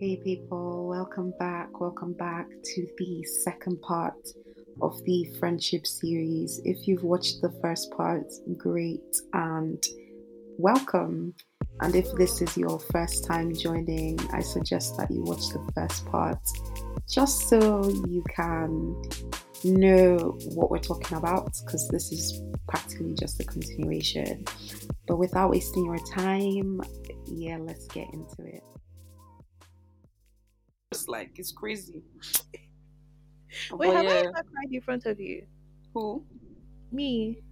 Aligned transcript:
Hey 0.00 0.14
people, 0.14 0.86
welcome 0.86 1.34
back. 1.40 1.80
Welcome 1.80 2.12
back 2.12 2.46
to 2.62 2.86
the 2.98 3.24
second 3.42 3.82
part 3.82 4.14
of 4.80 5.04
the 5.04 5.24
friendship 5.40 5.88
series. 5.88 6.60
If 6.64 6.86
you've 6.86 7.02
watched 7.02 7.42
the 7.42 7.50
first 7.60 7.90
part, 7.90 8.22
great 8.56 9.16
and 9.32 9.82
welcome. 10.56 11.34
And 11.80 11.96
if 11.96 12.06
this 12.12 12.40
is 12.40 12.56
your 12.56 12.78
first 12.78 13.24
time 13.24 13.52
joining, 13.52 14.20
I 14.32 14.38
suggest 14.38 14.96
that 14.98 15.10
you 15.10 15.24
watch 15.24 15.48
the 15.48 15.68
first 15.74 16.06
part 16.06 16.38
just 17.10 17.48
so 17.48 17.88
you 18.06 18.22
can 18.36 19.02
know 19.64 20.38
what 20.54 20.70
we're 20.70 20.78
talking 20.78 21.18
about 21.18 21.50
because 21.64 21.88
this 21.88 22.12
is 22.12 22.40
practically 22.68 23.14
just 23.14 23.40
a 23.40 23.44
continuation. 23.44 24.44
But 25.08 25.16
without 25.16 25.50
wasting 25.50 25.86
your 25.86 25.98
time, 26.14 26.82
yeah, 27.26 27.58
let's 27.58 27.88
get 27.88 28.06
into 28.14 28.44
it. 28.46 28.62
It's 30.90 31.06
like 31.08 31.38
it's 31.38 31.52
crazy. 31.52 32.02
Wait, 33.78 33.92
But 33.92 33.92
have 33.92 34.06
I 34.06 34.18
ever 34.18 34.42
cried 34.44 34.72
in 34.72 34.80
front 34.82 35.06
of 35.06 35.18
you? 35.20 35.46
who? 35.94 36.26
Me? 36.90 37.42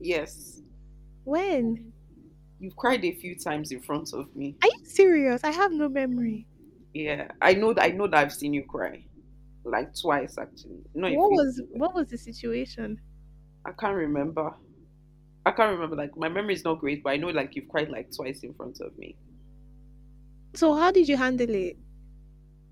Yes, 0.00 0.62
When? 1.24 1.92
you've 2.60 2.76
cried 2.76 3.04
a 3.04 3.12
few 3.12 3.36
times 3.38 3.72
in 3.72 3.80
front 3.82 4.12
of 4.12 4.34
me. 4.36 4.56
Are 4.62 4.68
you 4.68 4.84
serious? 4.84 5.42
I 5.42 5.50
have 5.50 5.72
no 5.72 5.88
memory. 5.88 6.46
Yeah, 6.94 7.30
I 7.40 7.54
know. 7.54 7.74
I 7.76 7.90
know 7.90 8.06
that 8.08 8.16
I've 8.18 8.32
seen 8.32 8.54
you 8.54 8.64
cry, 8.64 9.04
like 9.64 9.94
twice 9.94 10.38
actually. 10.38 10.84
Not 10.94 11.12
a 11.12 11.16
What 11.16 11.30
was 11.32 11.60
what 11.70 11.94
was 11.94 12.08
the 12.08 12.16
situation? 12.18 13.00
I 13.64 13.70
can't 13.72 13.94
remember. 13.96 14.56
I 15.46 15.52
can't 15.52 15.72
remember. 15.72 15.96
Like 15.96 16.16
my 16.16 16.28
memory 16.28 16.54
is 16.54 16.64
not 16.64 16.80
great, 16.80 17.02
but 17.04 17.10
I 17.10 17.16
know 17.18 17.28
like 17.30 17.56
you've 17.56 17.68
cried 17.68 17.90
like 17.90 18.10
twice 18.14 18.42
in 18.44 18.54
front 18.54 18.80
of 18.80 18.96
me. 18.98 19.18
So 20.54 20.74
how 20.74 20.90
did 20.90 21.08
you 21.08 21.16
handle 21.16 21.48
it? 21.54 21.78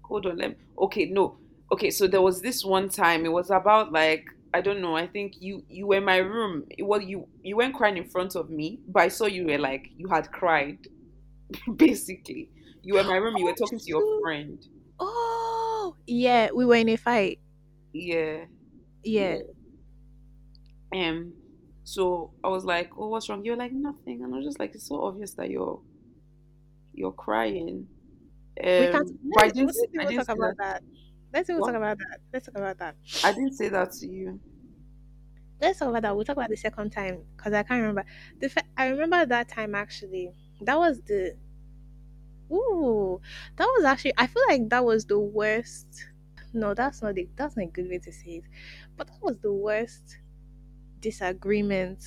Hold 0.09 0.27
on. 0.27 0.39
Let 0.39 0.51
me, 0.51 0.57
okay, 0.79 1.07
no. 1.07 1.39
Okay, 1.73 1.91
so 1.91 2.07
there 2.07 2.23
was 2.23 2.41
this 2.43 2.65
one 2.65 2.89
time. 2.89 3.25
It 3.25 3.33
was 3.33 3.51
about 3.51 3.93
like 3.93 4.27
I 4.55 4.61
don't 4.61 4.81
know. 4.81 4.97
I 4.97 5.07
think 5.07 5.35
you 5.41 5.65
you 5.69 5.87
were 5.87 5.97
in 5.97 6.05
my 6.05 6.19
room. 6.19 6.65
It 6.71 6.85
was 6.85 7.03
you 7.05 7.29
you 7.43 7.57
weren't 7.57 7.75
crying 7.75 7.97
in 7.97 8.05
front 8.09 8.37
of 8.37 8.51
me, 8.51 8.81
but 8.89 9.03
I 9.03 9.09
saw 9.09 9.27
you 9.27 9.47
were 9.47 9.59
like 9.59 9.91
you 9.97 10.09
had 10.09 10.31
cried. 10.33 10.79
Basically, 11.77 12.51
you 12.83 12.95
were 12.95 13.01
in 13.01 13.07
my 13.07 13.17
room. 13.17 13.37
You 13.37 13.47
were 13.47 13.55
talking 13.55 13.79
to 13.79 13.87
your 13.87 14.05
Oh, 14.05 14.21
friend. 14.23 14.65
Oh, 14.99 15.97
yeah, 16.07 16.51
we 16.55 16.65
were 16.67 16.77
in 16.77 16.89
a 16.89 16.97
fight. 16.97 17.41
Yeah. 17.93 18.47
Yeah. 19.05 19.39
Um. 20.95 21.35
So 21.85 22.33
I 22.43 22.49
was 22.49 22.65
like, 22.65 22.91
"Oh, 22.99 23.09
what's 23.09 23.29
wrong?" 23.29 23.45
You're 23.45 23.57
like, 23.57 23.73
"Nothing," 23.73 24.23
and 24.25 24.35
I 24.35 24.39
was 24.39 24.47
just 24.47 24.59
like, 24.59 24.75
"It's 24.75 24.89
so 24.89 25.03
obvious 25.03 25.35
that 25.35 25.51
you're 25.51 25.81
you're 26.93 27.13
crying." 27.13 27.89
We 28.77 28.89
can't 28.89 29.09
Um. 29.09 29.19
I 29.39 29.49
didn't. 29.49 29.75
let's 29.75 29.85
I 29.99 30.05
didn't 30.07 30.13
talk 30.13 30.29
say 30.29 30.37
about 30.37 30.57
that. 30.59 30.59
that. 30.59 30.83
Let's 31.33 31.51
even 31.51 31.63
talk 31.63 31.75
about 31.75 31.99
that. 31.99 32.21
Let's 32.33 32.47
talk 32.47 32.57
about 32.57 32.79
that. 32.79 32.97
I 33.23 33.33
didn't 33.33 33.53
say 33.53 33.69
that 33.69 33.93
to 33.93 34.07
you. 34.07 34.41
Let's 35.61 35.79
talk 35.79 35.89
about 35.89 36.03
that. 36.03 36.15
We'll 36.15 36.25
talk 36.25 36.37
about 36.37 36.51
the 36.51 36.57
second 36.57 36.91
time 36.91 37.25
because 37.37 37.53
I 37.53 37.63
can't 37.63 37.81
remember. 37.81 38.05
The 38.41 38.49
fa- 38.49 38.65
I 38.77 38.89
remember 38.89 39.25
that 39.27 39.49
time 39.49 39.75
actually. 39.75 40.33
That 40.61 40.77
was 40.79 41.01
the 41.03 41.37
ooh. 42.53 43.21
That 43.57 43.67
was 43.77 43.85
actually. 43.85 44.15
I 44.17 44.27
feel 44.27 44.43
like 44.49 44.69
that 44.71 44.85
was 44.85 45.05
the 45.07 45.19
worst. 45.19 46.09
No, 46.53 46.75
that's 46.75 47.03
not 47.03 47.15
the. 47.15 47.29
That's 47.37 47.57
not 47.57 47.65
a 47.65 47.69
good 47.69 47.89
way 47.89 47.99
to 47.99 48.13
say 48.13 48.31
it. 48.39 48.45
But 48.97 49.09
that 49.09 49.23
was 49.23 49.39
the 49.41 49.53
worst 49.53 50.19
disagreement 51.01 52.05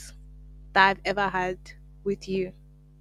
that 0.74 0.90
I've 0.90 1.02
ever 1.06 1.30
had 1.30 1.60
with 2.04 2.28
you. 2.30 2.54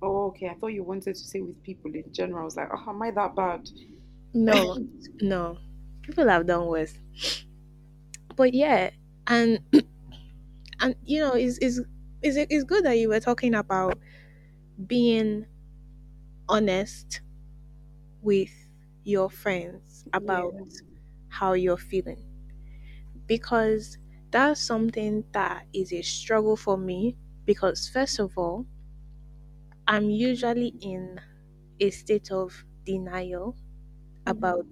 Oh, 0.02 0.26
okay. 0.28 0.48
I 0.48 0.54
thought 0.54 0.68
you 0.68 0.82
wanted 0.84 1.14
to 1.14 1.20
say 1.24 1.40
with 1.40 1.62
people 1.62 1.94
in 1.94 2.12
general. 2.12 2.42
I 2.42 2.44
was 2.44 2.56
like, 2.56 2.68
"Oh, 2.72 2.90
am 2.90 3.02
I 3.02 3.10
that 3.12 3.34
bad?" 3.36 3.68
No, 4.32 4.78
no. 5.20 5.58
People 6.02 6.28
have 6.28 6.46
done 6.46 6.66
worse. 6.66 6.98
But 8.36 8.54
yeah, 8.54 8.90
and 9.26 9.60
and 10.80 10.94
you 11.04 11.20
know, 11.20 11.34
it's 11.34 11.58
it's 11.60 11.80
it's, 12.22 12.36
it's 12.50 12.64
good 12.64 12.84
that 12.84 12.98
you 12.98 13.08
were 13.08 13.20
talking 13.20 13.54
about 13.54 13.98
being 14.86 15.46
honest 16.48 17.20
with 18.22 18.50
your 19.04 19.30
friends 19.30 20.04
about 20.12 20.54
Yeah. 20.54 20.64
how 21.28 21.52
you're 21.52 21.76
feeling 21.76 22.24
because 23.26 23.98
that's 24.30 24.60
something 24.60 25.24
that 25.32 25.66
is 25.72 25.92
a 25.92 26.02
struggle 26.02 26.56
for 26.56 26.76
me 26.76 27.16
because 27.44 27.88
first 27.88 28.18
of 28.18 28.36
all 28.36 28.66
i'm 29.88 30.08
usually 30.10 30.68
in 30.80 31.20
a 31.80 31.90
state 31.90 32.30
of 32.32 32.64
denial 32.84 33.56
mm-hmm. 34.26 34.30
about 34.30 34.66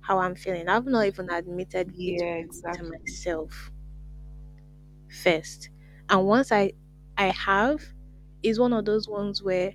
how 0.00 0.18
i'm 0.18 0.34
feeling. 0.34 0.68
I've 0.68 0.86
not 0.86 1.06
even 1.06 1.28
admitted 1.30 1.92
it 1.98 2.22
Yeah, 2.22 2.42
to 2.72 2.82
myself 2.84 3.70
first. 5.22 5.70
And 6.08 6.26
once 6.26 6.52
i 6.52 6.72
i 7.16 7.26
have 7.26 7.82
is 8.42 8.58
one 8.60 8.72
of 8.72 8.84
those 8.84 9.08
ones 9.08 9.42
where 9.42 9.74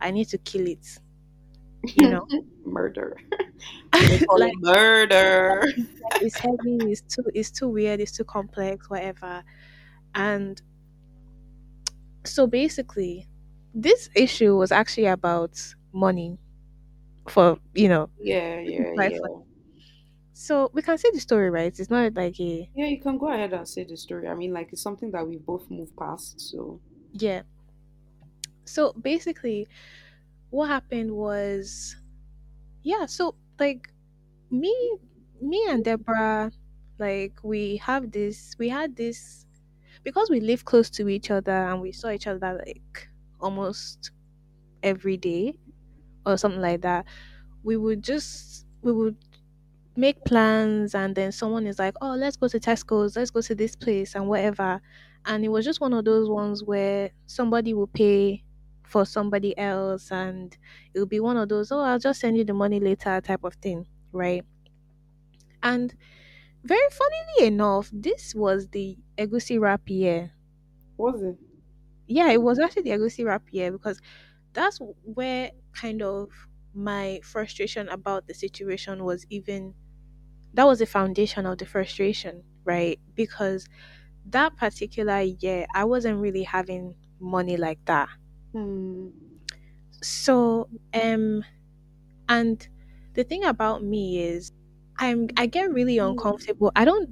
i 0.00 0.10
need 0.10 0.28
to 0.28 0.38
kill 0.38 0.66
it 0.66 0.86
you 1.94 2.08
know? 2.08 2.26
Murder. 2.64 3.16
Like 4.36 4.52
murder. 4.60 5.64
it's 6.20 6.38
heavy 6.38 6.78
it's 6.92 7.00
too 7.02 7.24
it's 7.34 7.50
too 7.50 7.68
weird 7.68 8.00
it's 8.00 8.12
too 8.12 8.24
complex 8.24 8.88
whatever. 8.90 9.44
And 10.14 10.60
so 12.24 12.46
basically 12.46 13.27
this 13.82 14.10
issue 14.14 14.56
was 14.56 14.72
actually 14.72 15.06
about 15.06 15.52
money 15.92 16.38
for 17.28 17.58
you 17.74 17.88
know 17.88 18.10
Yeah, 18.18 18.60
yeah, 18.60 18.92
yeah. 18.94 19.18
so 20.32 20.70
we 20.72 20.82
can 20.82 20.96
say 20.98 21.10
the 21.12 21.20
story 21.20 21.50
right 21.50 21.78
it's 21.78 21.90
not 21.90 22.14
like 22.14 22.38
a 22.40 22.70
Yeah, 22.74 22.86
you 22.86 22.98
can 22.98 23.18
go 23.18 23.28
ahead 23.28 23.52
and 23.52 23.68
say 23.68 23.84
the 23.84 23.94
story. 23.98 24.26
I 24.26 24.34
mean, 24.34 24.54
like 24.54 24.72
it's 24.72 24.80
something 24.80 25.10
that 25.10 25.26
we 25.28 25.36
both 25.36 25.70
moved 25.70 25.94
past. 25.96 26.40
So 26.40 26.80
yeah 27.12 27.42
so 28.64 28.92
basically 28.92 29.66
what 30.50 30.68
happened 30.68 31.12
was 31.16 31.96
yeah 32.82 33.06
so 33.06 33.36
like 33.60 33.92
me 34.50 34.74
me 35.42 35.66
and 35.68 35.84
deborah 35.84 36.52
like 36.98 37.38
we 37.44 37.78
have 37.78 38.12
this 38.12 38.56
we 38.58 38.68
had 38.68 38.96
this 38.96 39.46
because 40.04 40.30
we 40.30 40.40
live 40.40 40.64
close 40.64 40.90
to 40.90 41.08
each 41.08 41.30
other 41.30 41.52
and 41.52 41.82
we 41.82 41.92
saw 41.92 42.10
each 42.10 42.26
other 42.26 42.62
like 42.66 43.08
almost 43.40 44.10
every 44.82 45.16
day 45.16 45.58
or 46.26 46.36
something 46.38 46.60
like 46.60 46.82
that 46.82 47.06
we 47.64 47.76
would 47.76 48.02
just 48.02 48.66
we 48.82 48.92
would 48.92 49.16
make 49.96 50.24
plans 50.24 50.94
and 50.94 51.16
then 51.16 51.32
someone 51.32 51.66
is 51.66 51.78
like 51.78 51.94
oh 52.00 52.14
let's 52.14 52.36
go 52.36 52.48
to 52.48 52.60
tesco's 52.60 53.16
let's 53.16 53.30
go 53.30 53.40
to 53.40 53.54
this 53.54 53.74
place 53.76 54.14
and 54.14 54.28
whatever. 54.28 54.80
And 55.24 55.44
it 55.44 55.48
was 55.48 55.64
just 55.64 55.80
one 55.80 55.92
of 55.92 56.04
those 56.04 56.28
ones 56.30 56.62
where 56.64 57.10
somebody 57.26 57.74
will 57.74 57.88
pay 57.88 58.44
for 58.84 59.04
somebody 59.04 59.56
else 59.58 60.10
and 60.12 60.56
it 60.94 60.98
will 60.98 61.06
be 61.06 61.20
one 61.20 61.36
of 61.36 61.50
those 61.50 61.70
oh 61.70 61.80
i'll 61.80 61.98
just 61.98 62.20
send 62.20 62.38
you 62.38 62.44
the 62.44 62.54
money 62.54 62.80
later 62.80 63.20
type 63.20 63.44
of 63.44 63.54
thing 63.56 63.86
right? 64.12 64.44
And 65.62 65.94
very 66.64 66.90
funnily 66.90 67.48
enough 67.48 67.90
this 67.92 68.34
was 68.34 68.68
the 68.68 68.98
egusi 69.18 69.60
wrap 69.60 69.88
year. 69.90 70.32
Was 70.98 71.22
it? 71.22 71.38
Yeah 72.08 72.30
it 72.30 72.42
was 72.42 72.58
actually 72.58 72.82
the 72.82 72.90
egusi 72.90 73.24
wrap 73.24 73.44
year 73.52 73.72
because 73.72 74.00
that's 74.54 74.80
where 75.04 75.50
kind 75.74 76.02
of 76.02 76.30
my 76.74 77.20
frustration 77.24 77.88
about 77.90 78.26
the 78.28 78.34
situation 78.34 79.04
was 79.04 79.26
even 79.30 79.74
that 80.54 80.64
was 80.64 80.80
the 80.80 80.86
foundation 80.86 81.46
of 81.46 81.58
the 81.58 81.66
frustration 81.66 82.42
right? 82.64 83.00
Because 83.14 83.68
that 84.26 84.56
particular 84.56 85.20
year 85.22 85.66
i 85.74 85.84
wasn't 85.84 86.18
really 86.18 86.44
having 86.44 86.94
money 87.20 87.56
like 87.56 87.84
that. 87.86 88.08
Hmm. 88.52 89.08
so 90.02 90.68
um 90.94 91.44
and 92.28 92.68
the 93.14 93.24
thing 93.24 93.44
about 93.44 93.82
me 93.84 94.20
is 94.22 94.52
i'm 94.98 95.28
i 95.36 95.46
get 95.46 95.72
really 95.72 95.98
uncomfortable. 95.98 96.72
I 96.76 96.84
don't 96.84 97.10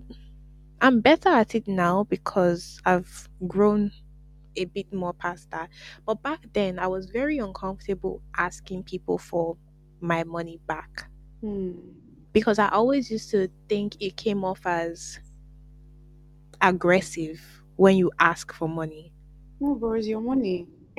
i'm 0.81 1.01
better 1.01 1.31
at 1.31 1.55
it 1.55 1.69
now 1.69 2.05
because 2.05 2.81
i've 2.87 3.29
grown 3.47 3.93
a 4.57 4.65
bit 4.65 4.93
more 4.93 5.13
past 5.13 5.51
that 5.51 5.71
but 6.05 6.23
back 6.23 6.41
then 6.53 6.79
i 6.79 6.87
was 6.87 7.07
very 7.11 7.39
uncomfortable 7.39 8.23
asking 8.37 8.83
people 8.83 9.19
for 9.19 9.57
my 10.01 10.25
money 10.25 10.61
back 10.67 11.09
Hmm. 11.41 11.73
because 12.33 12.59
i 12.59 12.69
always 12.69 13.11
used 13.11 13.31
to 13.31 13.49
think 13.69 13.97
it 14.01 14.17
came 14.17 14.45
off 14.45 14.67
as 14.67 15.19
aggressive 16.61 17.63
when 17.77 17.97
you 17.97 18.11
ask 18.19 18.53
for 18.53 18.69
money 18.69 19.13
No, 19.61 19.75
bro, 19.75 19.93
it's 19.95 20.07
your 20.07 20.21
money. 20.21 20.67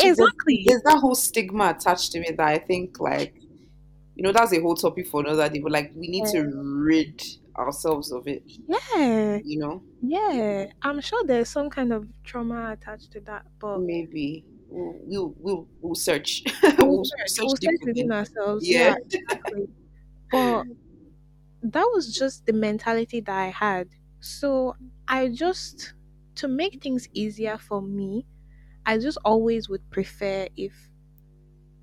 Think 0.00 0.16
there's, 0.16 0.18
exactly 0.18 0.64
there's 0.64 0.82
that 0.82 0.98
whole 1.00 1.14
stigma 1.14 1.70
attached 1.76 2.12
to 2.12 2.18
it 2.20 2.36
that 2.36 2.46
I 2.48 2.58
think 2.58 3.00
like 3.00 3.34
you 4.14 4.22
know 4.24 4.32
that's 4.32 4.52
a 4.54 4.60
whole 4.60 4.76
topic 4.76 5.08
for 5.08 5.20
another 5.22 5.48
day. 5.50 5.60
But 5.60 5.72
like 5.72 5.92
we 5.94 6.08
need 6.08 6.26
to 6.28 6.42
rid 6.42 7.22
ourselves 7.58 8.12
of 8.12 8.26
it. 8.28 8.44
yeah 8.68 9.38
You 9.42 9.58
know, 9.60 9.84
yeah 10.00 10.66
i'm 10.82 11.00
sure 11.00 11.24
there's 11.26 11.48
some 11.48 11.70
kind 11.70 11.92
of 11.92 12.08
trauma 12.24 12.72
attached 12.72 13.12
to 13.12 13.20
that 13.20 13.46
but 13.58 13.84
maybe. 13.84 14.44
we'll 14.68 14.94
we'll 15.04 15.34
we'll, 15.38 15.68
we'll 15.80 15.94
search. 15.94 16.42
We'll 16.78 17.04
search, 17.04 17.32
we'll 17.40 17.56
search 17.56 17.76
within 17.82 18.10
within. 18.10 18.12
ourselves. 18.12 18.70
Yeah. 18.70 18.94
Yeah, 18.94 18.94
exactly. 19.04 19.68
But 20.30 20.66
that 21.62 21.90
was 21.94 22.14
just 22.16 22.46
the 22.46 22.52
mentality 22.52 23.20
that 23.20 23.36
I 23.38 23.48
had. 23.48 23.90
So 24.20 24.76
I 25.08 25.28
just, 25.28 25.94
to 26.36 26.48
make 26.48 26.82
things 26.82 27.08
easier 27.12 27.58
for 27.58 27.82
me, 27.82 28.26
I 28.86 28.98
just 28.98 29.18
always 29.24 29.68
would 29.68 29.88
prefer 29.90 30.48
if 30.56 30.74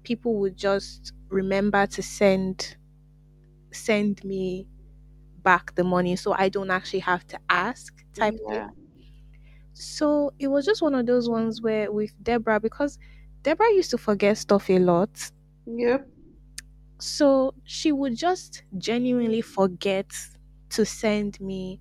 people 0.04 0.36
would 0.40 0.58
just 0.58 1.14
remember 1.30 1.88
to 1.88 2.02
send 2.04 2.78
send 3.74 4.24
me 4.24 4.68
back 5.44 5.76
the 5.76 5.84
money 5.84 6.16
so 6.16 6.34
I 6.38 6.50
don't 6.50 6.72
actually 6.72 7.00
have 7.02 7.26
to 7.28 7.40
ask 7.50 8.06
type 8.14 8.38
Yeah. 8.38 8.44
thing. 8.48 8.74
So 9.74 10.34
it 10.40 10.48
was 10.48 10.66
just 10.66 10.82
one 10.82 10.96
of 10.96 11.06
those 11.06 11.30
ones 11.30 11.62
where 11.62 11.92
with 11.92 12.14
Deborah 12.24 12.60
because 12.60 12.98
Deborah 13.44 13.72
used 13.74 13.92
to 13.92 13.98
forget 13.98 14.38
stuff 14.38 14.70
a 14.70 14.80
lot. 14.80 15.32
Yep. 15.66 16.10
So 17.00 17.54
she 17.64 17.92
would 17.92 18.16
just 18.16 18.64
genuinely 18.78 19.42
forget 19.42 20.10
to 20.70 20.86
send 20.86 21.40
me 21.42 21.80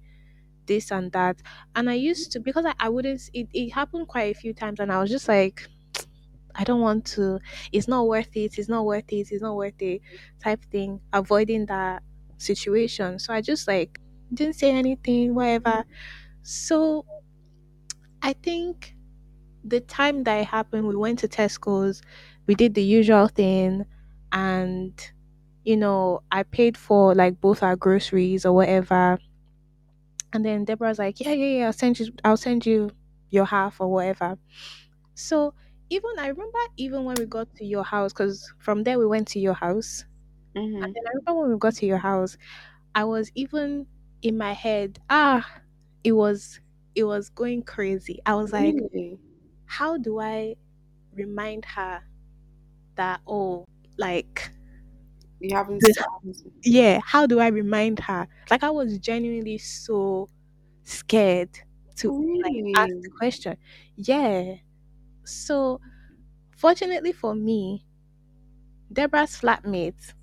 this 0.66 0.92
and 0.92 1.12
that. 1.12 1.42
And 1.76 1.90
I 1.90 1.94
used 1.94 2.32
to 2.32 2.40
because 2.40 2.66
I, 2.66 2.74
I 2.80 2.88
wouldn't 2.90 3.30
it, 3.34 3.48
it 3.52 3.70
happened 3.70 4.08
quite 4.08 4.34
a 4.36 4.38
few 4.38 4.54
times 4.54 4.80
and 4.80 4.92
I 4.92 5.00
was 5.00 5.10
just 5.10 5.28
like 5.28 5.68
I 6.56 6.64
don't 6.64 6.80
want 6.82 7.06
to 7.16 7.40
it's 7.72 7.88
not 7.88 8.08
worth 8.08 8.36
it, 8.36 8.58
it's 8.58 8.68
not 8.70 8.86
worth 8.86 9.12
it, 9.12 9.32
it's 9.32 9.42
not 9.42 9.56
worth 9.56 9.80
it 9.82 10.02
type 10.40 10.64
thing, 10.70 11.00
avoiding 11.12 11.66
that 11.66 12.02
situation. 12.42 13.18
So 13.18 13.32
I 13.34 13.40
just 13.40 13.68
like 13.68 14.00
didn't 14.34 14.56
say 14.56 14.70
anything, 14.72 15.34
whatever. 15.34 15.84
So 16.42 17.06
I 18.22 18.32
think 18.34 18.94
the 19.64 19.80
time 19.80 20.24
that 20.24 20.36
it 20.40 20.46
happened, 20.46 20.88
we 20.88 20.96
went 20.96 21.20
to 21.20 21.28
Tesco's, 21.28 22.02
we 22.46 22.54
did 22.56 22.74
the 22.74 22.82
usual 22.84 23.28
thing, 23.28 23.86
and 24.32 24.94
you 25.64 25.76
know, 25.76 26.22
I 26.32 26.44
paid 26.44 26.76
for 26.78 27.14
like 27.14 27.40
both 27.40 27.62
our 27.62 27.76
groceries 27.76 28.46
or 28.46 28.52
whatever. 28.54 29.18
And 30.32 30.44
then 30.44 30.64
Deborah's 30.64 30.98
like, 30.98 31.20
Yeah, 31.20 31.32
yeah, 31.32 31.58
yeah, 31.58 31.66
I'll 31.66 31.72
send 31.72 31.98
you 32.00 32.12
I'll 32.24 32.36
send 32.36 32.64
you 32.66 32.90
your 33.30 33.44
half 33.46 33.80
or 33.80 33.88
whatever. 33.88 34.38
So 35.14 35.54
even 35.90 36.10
I 36.18 36.28
remember 36.28 36.58
even 36.76 37.04
when 37.04 37.16
we 37.18 37.26
got 37.26 37.54
to 37.56 37.64
your 37.64 37.84
house, 37.84 38.12
because 38.12 38.52
from 38.58 38.84
there 38.84 38.98
we 38.98 39.06
went 39.06 39.28
to 39.28 39.40
your 39.40 39.54
house. 39.54 40.04
Mm-hmm. 40.56 40.82
And 40.82 40.94
then 40.94 41.02
I 41.06 41.10
remember 41.14 41.40
when 41.42 41.52
we 41.52 41.58
got 41.58 41.74
to 41.74 41.86
your 41.86 41.98
house, 41.98 42.36
I 42.94 43.04
was 43.04 43.30
even 43.34 43.86
in 44.22 44.36
my 44.36 44.52
head, 44.52 44.98
ah, 45.10 45.60
it 46.04 46.12
was 46.12 46.60
it 46.94 47.04
was 47.04 47.30
going 47.30 47.62
crazy. 47.62 48.20
I 48.26 48.34
was 48.34 48.52
like, 48.52 48.74
Really? 48.74 49.18
how 49.66 49.96
do 49.96 50.20
I 50.20 50.56
remind 51.14 51.64
her 51.64 52.02
that 52.96 53.20
oh 53.26 53.64
like 53.96 54.50
You 55.40 55.56
haven't 55.56 55.82
yeah, 56.62 57.00
how 57.04 57.26
do 57.26 57.40
I 57.40 57.48
remind 57.48 57.98
her? 58.00 58.28
Like 58.50 58.62
I 58.62 58.70
was 58.70 58.98
genuinely 58.98 59.58
so 59.58 60.28
scared 60.84 61.50
to 61.96 62.40
like 62.42 62.54
ask 62.76 62.94
the 63.02 63.10
question. 63.10 63.56
Yeah. 63.96 64.56
So 65.24 65.80
fortunately 66.56 67.12
for 67.12 67.34
me, 67.34 67.86
Deborah's 68.92 69.40
flatmate. 69.40 70.14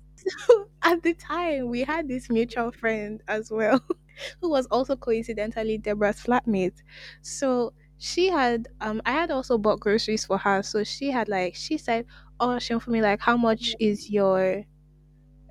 At 0.82 1.02
the 1.02 1.14
time, 1.14 1.68
we 1.68 1.80
had 1.82 2.08
this 2.08 2.30
mutual 2.30 2.72
friend 2.72 3.22
as 3.28 3.50
well, 3.50 3.80
who 4.40 4.50
was 4.50 4.66
also 4.66 4.96
coincidentally 4.96 5.78
Deborah's 5.78 6.20
flatmate. 6.22 6.82
So 7.22 7.72
she 7.98 8.28
had, 8.28 8.68
um, 8.80 9.02
I 9.04 9.12
had 9.12 9.30
also 9.30 9.58
bought 9.58 9.80
groceries 9.80 10.24
for 10.24 10.38
her. 10.38 10.62
So 10.62 10.84
she 10.84 11.10
had 11.10 11.28
like, 11.28 11.54
she 11.54 11.78
said, 11.78 12.06
"Oh, 12.40 12.58
Sean, 12.58 12.80
for 12.80 12.90
me, 12.90 13.02
like, 13.02 13.20
how 13.20 13.36
much 13.36 13.76
is 13.78 14.10
your, 14.10 14.64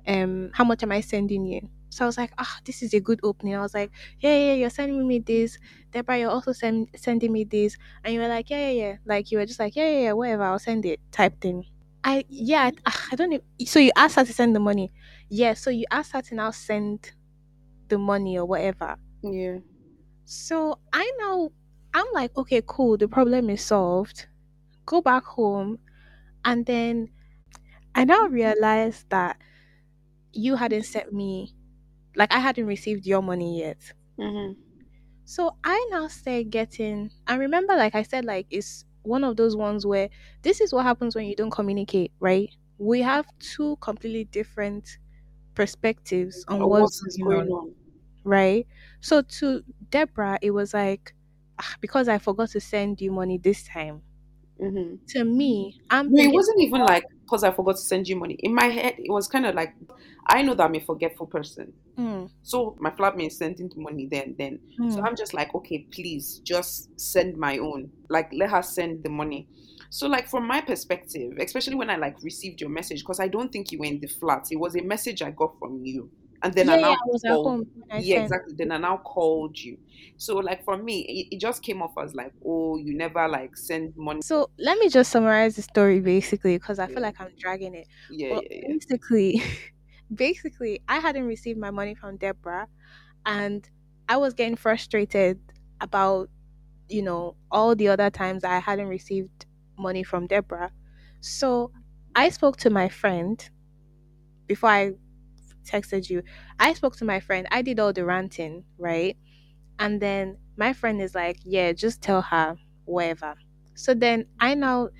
um, 0.06 0.50
how 0.54 0.64
much 0.64 0.82
am 0.82 0.92
I 0.92 1.00
sending 1.00 1.44
you?" 1.46 1.68
So 1.90 2.04
I 2.04 2.08
was 2.08 2.18
like, 2.18 2.32
"Ah, 2.38 2.60
this 2.64 2.82
is 2.82 2.94
a 2.94 3.00
good 3.00 3.20
opening." 3.22 3.56
I 3.56 3.60
was 3.62 3.74
like, 3.74 3.90
"Yeah, 4.20 4.36
yeah, 4.36 4.54
you're 4.54 4.70
sending 4.70 5.06
me 5.08 5.18
this, 5.20 5.58
Deborah. 5.92 6.18
You're 6.18 6.30
also 6.30 6.52
send, 6.52 6.88
sending 6.96 7.32
me 7.32 7.44
this," 7.44 7.76
and 8.04 8.14
you 8.14 8.20
were 8.20 8.28
like, 8.28 8.50
"Yeah, 8.50 8.70
yeah, 8.70 8.82
yeah." 8.82 8.96
Like 9.06 9.30
you 9.32 9.38
were 9.38 9.46
just 9.46 9.60
like, 9.60 9.76
"Yeah, 9.76 9.88
yeah, 9.90 10.00
yeah, 10.00 10.12
whatever. 10.12 10.44
I'll 10.44 10.58
send 10.60 10.86
it." 10.86 11.00
Type 11.12 11.40
thing. 11.40 11.66
I 12.04 12.24
yeah, 12.28 12.64
I, 12.64 12.72
ah, 12.86 13.06
I 13.12 13.16
don't 13.16 13.30
know. 13.30 13.40
So 13.66 13.78
you 13.78 13.92
asked 13.96 14.16
her 14.16 14.24
to 14.24 14.32
send 14.32 14.54
the 14.56 14.60
money. 14.60 14.92
Yeah, 15.28 15.54
so 15.54 15.70
you 15.70 15.84
asked 15.90 16.12
her 16.12 16.22
to 16.22 16.34
now 16.34 16.50
send 16.50 17.12
the 17.88 17.98
money 17.98 18.38
or 18.38 18.46
whatever. 18.46 18.96
Yeah. 19.22 19.58
So 20.24 20.78
I 20.92 21.10
now 21.18 21.50
I'm 21.94 22.06
like, 22.14 22.36
okay, 22.36 22.62
cool, 22.66 22.96
the 22.96 23.08
problem 23.08 23.50
is 23.50 23.62
solved. 23.62 24.26
Go 24.86 25.00
back 25.02 25.24
home 25.24 25.78
and 26.44 26.66
then 26.66 27.10
I 27.94 28.04
now 28.04 28.26
realized 28.26 29.10
that 29.10 29.38
you 30.32 30.56
hadn't 30.56 30.84
sent 30.84 31.12
me 31.12 31.54
like 32.16 32.32
I 32.32 32.38
hadn't 32.38 32.66
received 32.66 33.06
your 33.06 33.22
money 33.22 33.60
yet. 33.60 33.92
Mm-hmm. 34.18 34.60
So 35.24 35.56
I 35.64 35.88
now 35.90 36.08
start 36.08 36.50
getting 36.50 37.10
and 37.26 37.40
remember 37.40 37.76
like 37.76 37.94
I 37.94 38.02
said 38.02 38.24
like 38.24 38.46
it's 38.50 38.84
one 39.10 39.24
of 39.24 39.36
those 39.36 39.56
ones 39.56 39.86
where 39.86 40.10
this 40.42 40.60
is 40.62 40.72
what 40.72 40.84
happens 40.86 41.16
when 41.16 41.26
you 41.26 41.36
don't 41.36 41.50
communicate, 41.52 42.12
right? 42.20 42.50
We 42.78 43.02
have 43.02 43.26
two 43.40 43.76
completely 43.82 44.24
different 44.24 44.98
perspectives 45.54 46.44
on 46.48 46.68
What 46.68 46.92
what's 47.00 47.18
going 47.18 47.48
on, 47.48 47.50
on? 47.50 47.74
right? 48.24 48.66
So 49.00 49.22
to 49.22 49.64
Deborah, 49.90 50.38
it 50.42 50.52
was 50.52 50.74
like 50.74 51.14
"Ah, 51.60 51.76
because 51.80 52.08
I 52.08 52.18
forgot 52.18 52.50
to 52.50 52.60
send 52.60 53.00
you 53.00 53.12
money 53.12 53.38
this 53.38 53.64
time. 53.64 54.02
Mm-hmm. 54.60 54.96
To 55.08 55.24
me, 55.24 55.80
I'm 55.90 56.10
No, 56.12 56.22
it 56.22 56.32
wasn't 56.32 56.60
even 56.60 56.80
like 56.82 57.04
because 57.24 57.44
I 57.44 57.52
forgot 57.52 57.76
to 57.76 57.82
send 57.82 58.08
you 58.08 58.16
money. 58.16 58.34
In 58.40 58.54
my 58.54 58.66
head, 58.66 58.94
it 58.98 59.10
was 59.10 59.28
kind 59.28 59.46
of 59.46 59.54
like 59.54 59.74
I 60.28 60.42
know 60.42 60.54
that 60.54 60.64
I'm 60.64 60.74
a 60.74 60.80
forgetful 60.80 61.26
person. 61.28 61.72
mm, 61.96 62.28
So 62.42 62.76
my 62.80 62.90
flatmate 62.90 63.32
sending 63.32 63.68
the 63.68 63.80
money 63.80 64.08
then, 64.10 64.34
then. 64.38 64.60
So 64.86 65.00
mm, 65.00 65.04
I'm 65.04 65.16
just 65.16 65.34
like, 65.34 65.54
okay, 65.54 65.86
please 65.92 66.40
just 66.44 66.90
send 66.98 67.36
my 67.36 67.58
own. 67.58 67.92
Like, 68.08 68.30
let 68.32 68.50
her 68.50 68.62
send 68.62 69.04
the 69.04 69.10
money. 69.10 69.48
So, 69.90 70.06
like, 70.08 70.28
from 70.28 70.46
my 70.46 70.60
perspective, 70.60 71.32
especially 71.40 71.76
when 71.76 71.90
I 71.90 71.96
like 71.96 72.16
received 72.22 72.60
your 72.60 72.70
message, 72.70 73.00
because 73.00 73.20
I 73.20 73.28
don't 73.28 73.50
think 73.52 73.72
you 73.72 73.78
were 73.80 73.86
in 73.86 74.00
the 74.00 74.08
flat, 74.08 74.46
it 74.50 74.56
was 74.56 74.76
a 74.76 74.82
message 74.82 75.22
I 75.22 75.30
got 75.32 75.58
from 75.58 75.80
you. 75.84 76.10
And 76.42 76.54
then 76.54 76.68
yeah, 76.68 76.76
I 76.76 76.78
yeah, 76.78 76.94
now 76.96 76.96
at 77.26 77.40
called. 77.42 77.66
I 77.90 78.00
Yeah, 78.00 78.16
sent. 78.16 78.16
exactly. 78.16 78.54
Then 78.56 78.72
I 78.72 78.78
now 78.78 78.98
called 78.98 79.58
you. 79.58 79.78
So, 80.16 80.36
like, 80.36 80.64
for 80.64 80.76
me, 80.76 81.00
it, 81.02 81.36
it 81.36 81.40
just 81.40 81.62
came 81.62 81.82
off 81.82 81.92
as 82.02 82.14
like, 82.14 82.32
oh, 82.44 82.76
you 82.78 82.96
never 82.96 83.28
like 83.28 83.56
send 83.56 83.94
money. 83.96 84.20
So 84.22 84.50
let 84.58 84.78
me 84.78 84.88
just 84.88 85.10
summarize 85.10 85.56
the 85.56 85.62
story 85.62 86.00
basically 86.00 86.56
because 86.56 86.78
I 86.78 86.86
feel 86.88 87.02
like 87.02 87.20
I'm 87.20 87.34
dragging 87.38 87.74
it. 87.74 87.88
Yeah, 88.08 88.30
yeah, 88.32 88.48
yeah. 88.50 88.74
basically, 88.80 89.42
basically, 90.14 90.82
I 90.88 90.98
hadn't 90.98 91.26
received 91.26 91.58
my 91.58 91.70
money 91.70 91.94
from 91.94 92.16
Deborah, 92.18 92.68
and 93.26 93.68
I 94.08 94.18
was 94.18 94.34
getting 94.34 94.56
frustrated 94.56 95.40
about, 95.80 96.30
you 96.88 97.02
know, 97.02 97.36
all 97.50 97.76
the 97.76 97.88
other 97.88 98.10
times 98.10 98.44
I 98.44 98.58
hadn't 98.60 98.88
received 98.88 99.46
money 99.78 100.04
from 100.04 100.26
Deborah. 100.26 100.72
So 101.20 101.72
I 102.14 102.30
spoke 102.30 102.56
to 102.58 102.70
my 102.70 102.88
friend 102.88 103.48
before 104.46 104.70
I 104.70 104.92
texted 105.64 106.10
you. 106.10 106.22
I 106.58 106.74
spoke 106.74 106.96
to 106.96 107.04
my 107.04 107.20
friend. 107.20 107.46
I 107.50 107.62
did 107.62 107.80
all 107.80 107.92
the 107.92 108.04
ranting, 108.04 108.64
right? 108.78 109.16
And 109.78 110.00
then 110.00 110.38
my 110.56 110.72
friend 110.72 111.00
is 111.00 111.14
like, 111.14 111.38
"Yeah, 111.44 111.72
just 111.72 112.02
tell 112.02 112.22
her 112.22 112.56
whatever." 112.84 113.36
So 113.74 113.94
then 113.94 114.26
I 114.40 114.54
now, 114.54 114.90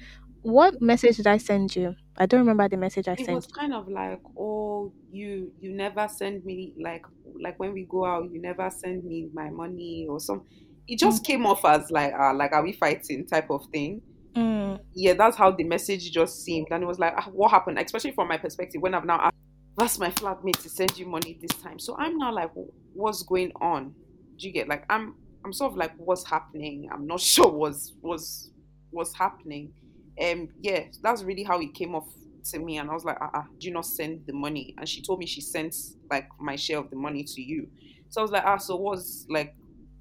what 0.42 0.80
message 0.82 1.16
did 1.18 1.26
I 1.28 1.38
send 1.38 1.76
you? 1.76 1.96
I 2.18 2.26
don't 2.26 2.40
remember 2.40 2.68
the 2.68 2.76
message 2.78 3.08
I 3.08 3.16
It 3.16 3.24
sent 3.24 3.30
It 3.30 3.34
was 3.34 3.46
kind 3.48 3.74
of 3.74 3.88
like, 3.88 4.20
oh, 4.38 4.92
you 5.10 5.52
you 5.60 5.72
never 5.72 6.08
send 6.08 6.44
me 6.44 6.74
like 6.82 7.04
like 7.40 7.58
when 7.58 7.72
we 7.72 7.84
go 7.84 8.04
out, 8.04 8.30
you 8.30 8.40
never 8.40 8.70
send 8.70 9.04
me 9.04 9.28
my 9.32 9.50
money 9.50 10.06
or 10.08 10.20
some. 10.20 10.44
It 10.88 10.98
just 10.98 11.24
came 11.24 11.46
off 11.46 11.64
as 11.64 11.90
like, 11.90 12.12
uh, 12.14 12.34
like 12.34 12.52
are 12.52 12.62
we 12.62 12.72
fighting 12.72 13.26
type 13.26 13.50
of 13.50 13.66
thing. 13.72 14.02
Mm, 14.36 14.80
yeah, 14.94 15.14
that's 15.14 15.36
how 15.36 15.52
the 15.52 15.64
message 15.64 16.10
just 16.12 16.44
seemed. 16.44 16.68
And 16.72 16.82
it 16.82 16.86
was 16.86 16.98
like, 16.98 17.14
ah, 17.16 17.30
what 17.32 17.50
happened? 17.52 17.78
Especially 17.78 18.12
from 18.12 18.28
my 18.28 18.38
perspective, 18.38 18.82
when 18.82 18.94
I've 18.94 19.04
now 19.06 19.20
asked, 19.20 19.36
that's 19.80 19.98
my 19.98 20.10
flatmate 20.10 20.60
to 20.62 20.68
send 20.68 20.98
you 20.98 21.06
money 21.06 21.38
this 21.40 21.56
time. 21.58 21.78
So 21.78 21.96
I'm 21.98 22.18
now 22.18 22.34
like, 22.34 22.50
what's 22.92 23.22
going 23.22 23.50
on? 23.62 23.94
Do 24.36 24.46
you 24.46 24.52
get 24.52 24.68
like 24.68 24.84
I'm 24.90 25.14
I'm 25.42 25.54
sort 25.54 25.72
of 25.72 25.78
like 25.78 25.92
what's 25.96 26.22
happening? 26.24 26.90
I'm 26.92 27.06
not 27.06 27.20
sure 27.32 27.50
what's 27.50 27.94
was 28.02 28.50
what's 28.90 29.14
happening. 29.14 29.72
Um 30.20 30.50
yeah, 30.60 30.84
that's 31.02 31.22
really 31.22 31.44
how 31.44 31.58
it 31.60 31.72
came 31.72 31.94
off 31.94 32.08
to 32.50 32.58
me. 32.58 32.76
And 32.76 32.90
I 32.90 32.92
was 32.94 33.06
like, 33.06 33.16
ah, 33.22 33.30
uh 33.32 33.42
do 33.58 33.68
you 33.68 33.72
not 33.72 33.86
send 33.86 34.26
the 34.26 34.34
money? 34.34 34.74
And 34.76 34.86
she 34.86 35.00
told 35.00 35.18
me 35.18 35.24
she 35.24 35.40
sent 35.40 35.74
like 36.10 36.28
my 36.38 36.56
share 36.56 36.78
of 36.78 36.90
the 36.90 36.96
money 36.96 37.24
to 37.24 37.40
you. 37.40 37.66
So 38.10 38.20
I 38.20 38.22
was 38.22 38.32
like, 38.32 38.44
ah, 38.44 38.58
so 38.58 38.76
what's 38.76 39.24
like 39.30 39.54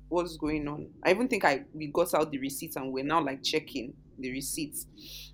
what's 0.09 0.35
going 0.35 0.67
on? 0.67 0.89
I 1.05 1.11
even 1.11 1.29
think 1.29 1.45
I 1.45 1.63
we 1.73 1.87
got 1.87 2.13
out 2.13 2.31
the 2.31 2.39
receipts 2.39 2.75
and 2.75 2.91
we're 2.91 3.05
now 3.05 3.23
like 3.23 3.43
checking 3.43 3.93
the 4.17 4.31
receipts. 4.31 4.87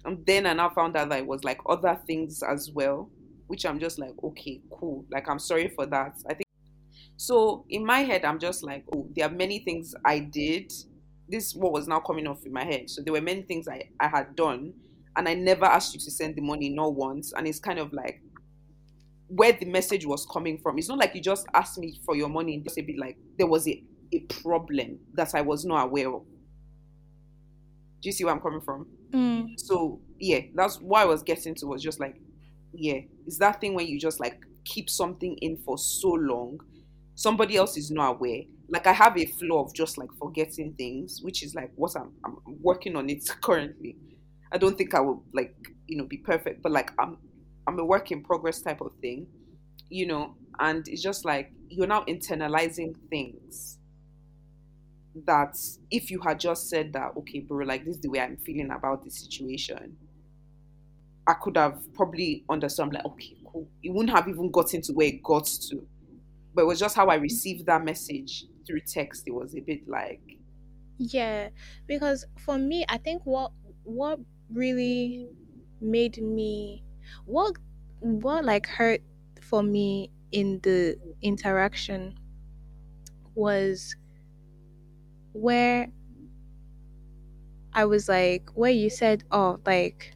And 0.03 0.23
then 0.27 0.45
I 0.45 0.53
now 0.53 0.69
found 0.69 0.95
out 0.95 1.09
that 1.09 1.19
it 1.19 1.25
was 1.25 1.43
like 1.43 1.59
other 1.67 1.99
things 2.05 2.43
as 2.43 2.69
well, 2.71 3.09
which 3.47 3.65
I'm 3.65 3.79
just 3.79 3.99
like, 3.99 4.13
okay, 4.23 4.61
cool. 4.71 5.05
Like 5.11 5.29
I'm 5.29 5.39
sorry 5.39 5.69
for 5.69 5.85
that. 5.85 6.15
I 6.29 6.33
think 6.33 6.45
so 7.17 7.65
in 7.69 7.85
my 7.85 7.99
head, 7.99 8.25
I'm 8.25 8.39
just 8.39 8.63
like, 8.63 8.85
oh, 8.93 9.07
there 9.15 9.25
are 9.25 9.31
many 9.31 9.59
things 9.59 9.95
I 10.03 10.19
did. 10.19 10.71
This 11.27 11.55
what 11.55 11.71
was 11.71 11.87
now 11.87 11.99
coming 11.99 12.27
off 12.27 12.45
in 12.45 12.53
my 12.53 12.65
head. 12.65 12.89
So 12.89 13.01
there 13.01 13.13
were 13.13 13.21
many 13.21 13.41
things 13.43 13.67
I, 13.67 13.89
I 13.99 14.07
had 14.07 14.35
done 14.35 14.73
and 15.15 15.27
I 15.27 15.33
never 15.33 15.65
asked 15.65 15.93
you 15.93 15.99
to 16.01 16.11
send 16.11 16.35
the 16.35 16.41
money, 16.41 16.69
not 16.69 16.93
once. 16.93 17.33
And 17.33 17.47
it's 17.47 17.59
kind 17.59 17.79
of 17.79 17.93
like 17.93 18.21
where 19.27 19.53
the 19.53 19.65
message 19.65 20.05
was 20.05 20.25
coming 20.25 20.57
from. 20.57 20.77
It's 20.77 20.89
not 20.89 20.97
like 20.97 21.15
you 21.15 21.21
just 21.21 21.47
asked 21.53 21.77
me 21.77 21.99
for 22.05 22.15
your 22.15 22.29
money 22.29 22.55
and 22.55 22.63
just 22.63 22.77
a 22.77 22.81
bit 22.81 22.97
like 22.97 23.17
there 23.37 23.47
was 23.47 23.67
a, 23.67 23.81
a 24.11 24.19
problem 24.19 24.99
that 25.13 25.33
I 25.33 25.41
was 25.41 25.65
not 25.65 25.85
aware 25.85 26.13
of. 26.13 26.23
Do 28.01 28.09
you 28.09 28.11
see 28.11 28.23
where 28.23 28.33
I'm 28.33 28.41
coming 28.41 28.61
from? 28.61 28.87
Mm. 29.11 29.59
So 29.59 30.01
yeah, 30.19 30.41
that's 30.53 30.79
why 30.79 31.03
I 31.03 31.05
was 31.05 31.23
getting 31.23 31.55
to 31.55 31.65
was 31.65 31.81
just 31.81 31.99
like, 31.99 32.17
yeah, 32.77 33.01
it's 33.25 33.37
that 33.39 33.61
thing 33.61 33.73
when 33.73 33.87
you 33.87 33.99
just 33.99 34.19
like 34.19 34.43
keep 34.65 34.89
something 34.89 35.37
in 35.37 35.57
for 35.57 35.77
so 35.77 36.09
long, 36.09 36.59
somebody 37.15 37.55
else 37.57 37.77
is 37.77 37.91
not 37.91 38.15
aware. 38.15 38.41
Like 38.69 38.87
I 38.87 38.93
have 38.93 39.17
a 39.17 39.25
flow 39.25 39.63
of 39.63 39.73
just 39.73 39.97
like 39.97 40.09
forgetting 40.19 40.73
things, 40.73 41.19
which 41.21 41.43
is 41.43 41.55
like 41.55 41.71
what 41.75 41.95
I'm 41.95 42.13
I'm 42.25 42.37
working 42.61 42.95
on 42.95 43.09
it 43.09 43.23
currently. 43.41 43.97
I 44.51 44.57
don't 44.57 44.77
think 44.77 44.93
I 44.93 45.01
will 45.01 45.23
like 45.33 45.55
you 45.87 45.97
know 45.97 46.05
be 46.05 46.17
perfect, 46.17 46.61
but 46.63 46.71
like 46.71 46.91
I'm 46.99 47.17
I'm 47.67 47.79
a 47.79 47.85
work 47.85 48.11
in 48.11 48.23
progress 48.23 48.61
type 48.61 48.81
of 48.81 48.93
thing, 49.01 49.27
you 49.89 50.07
know, 50.07 50.35
and 50.59 50.87
it's 50.87 51.01
just 51.03 51.25
like 51.25 51.51
you're 51.69 51.87
now 51.87 52.03
internalizing 52.05 52.95
things 53.09 53.79
that 55.25 55.55
if 55.91 56.11
you 56.11 56.19
had 56.19 56.39
just 56.39 56.69
said 56.69 56.91
that, 56.93 57.11
okay, 57.17 57.39
bro, 57.39 57.65
like 57.65 57.85
this 57.85 57.95
is 57.95 58.01
the 58.01 58.09
way 58.09 58.19
I'm 58.19 58.37
feeling 58.37 58.71
about 58.71 59.03
this 59.03 59.19
situation, 59.19 59.97
I 61.27 61.33
could 61.33 61.57
have 61.57 61.93
probably 61.93 62.45
understood. 62.49 62.85
I'm 62.85 62.91
like, 62.91 63.05
okay, 63.05 63.37
cool. 63.45 63.69
It 63.83 63.89
wouldn't 63.91 64.15
have 64.15 64.27
even 64.27 64.51
gotten 64.51 64.81
to 64.83 64.93
where 64.93 65.07
it 65.07 65.23
got 65.23 65.45
to. 65.45 65.87
But 66.53 66.63
it 66.63 66.65
was 66.65 66.79
just 66.79 66.95
how 66.95 67.07
I 67.07 67.15
received 67.15 67.65
that 67.67 67.83
message 67.85 68.45
through 68.67 68.81
text. 68.81 69.23
It 69.27 69.31
was 69.33 69.55
a 69.55 69.61
bit 69.61 69.87
like, 69.87 70.21
Yeah, 70.97 71.49
because 71.87 72.25
for 72.39 72.57
me, 72.57 72.85
I 72.87 72.97
think 72.97 73.25
what 73.25 73.51
what 73.83 74.19
really 74.49 75.29
made 75.81 76.21
me 76.21 76.83
what 77.25 77.57
what 77.99 78.45
like 78.45 78.65
hurt 78.67 79.01
for 79.41 79.61
me 79.61 80.11
in 80.31 80.59
the 80.61 80.97
interaction 81.21 82.17
was 83.35 83.95
where 85.33 85.91
I 87.73 87.85
was 87.85 88.07
like 88.09 88.49
where 88.55 88.71
you 88.71 88.89
said 88.89 89.23
oh 89.31 89.59
like 89.65 90.14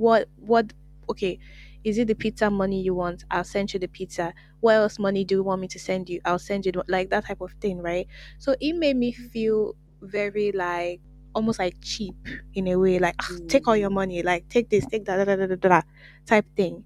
what 0.00 0.28
what 0.36 0.72
okay 1.08 1.38
is 1.84 1.98
it 1.98 2.08
the 2.08 2.14
pizza 2.14 2.50
money 2.50 2.80
you 2.82 2.94
want? 2.94 3.24
I'll 3.30 3.44
send 3.44 3.72
you 3.72 3.80
the 3.80 3.88
pizza. 3.88 4.34
What 4.60 4.74
else 4.76 4.98
money 4.98 5.24
do 5.24 5.36
you 5.36 5.42
want 5.42 5.60
me 5.62 5.68
to 5.68 5.78
send 5.78 6.08
you? 6.10 6.20
I'll 6.24 6.38
send 6.38 6.66
you 6.66 6.72
the-" 6.72 6.84
like 6.88 7.10
that 7.10 7.24
type 7.26 7.40
of 7.40 7.52
thing 7.60 7.78
right? 7.82 8.06
So 8.38 8.54
it 8.60 8.74
made 8.74 8.96
me 8.96 9.12
feel 9.12 9.74
very 10.02 10.52
like 10.52 11.00
almost 11.34 11.58
like 11.58 11.76
cheap 11.82 12.16
in 12.54 12.68
a 12.68 12.76
way 12.76 12.98
like 12.98 13.14
"Ah, 13.20 13.36
take 13.48 13.66
all 13.68 13.76
your 13.76 13.90
money 13.90 14.22
like 14.22 14.48
take 14.48 14.68
this 14.70 14.86
take 14.86 15.04
that 15.06 15.16
da, 15.16 15.24
da, 15.24 15.36
da, 15.36 15.46
da, 15.46 15.56
da, 15.56 15.68
da," 15.68 15.82
type 16.26 16.46
thing. 16.56 16.84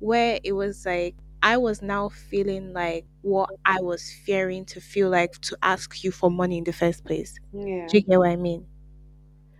Where 0.00 0.40
it 0.44 0.52
was 0.52 0.86
like 0.86 1.16
I 1.42 1.56
was 1.58 1.82
now 1.82 2.08
feeling 2.08 2.72
like 2.72 3.06
what 3.22 3.50
I 3.64 3.80
was 3.80 4.12
fearing 4.24 4.64
to 4.66 4.80
feel 4.80 5.10
like 5.10 5.32
to 5.42 5.56
ask 5.62 6.02
you 6.04 6.10
for 6.12 6.30
money 6.30 6.58
in 6.58 6.64
the 6.64 6.72
first 6.72 7.04
place. 7.04 7.38
yeah, 7.52 7.88
Do 7.88 7.98
you 7.98 8.02
get 8.04 8.18
what 8.18 8.30
I 8.30 8.36
mean? 8.36 8.66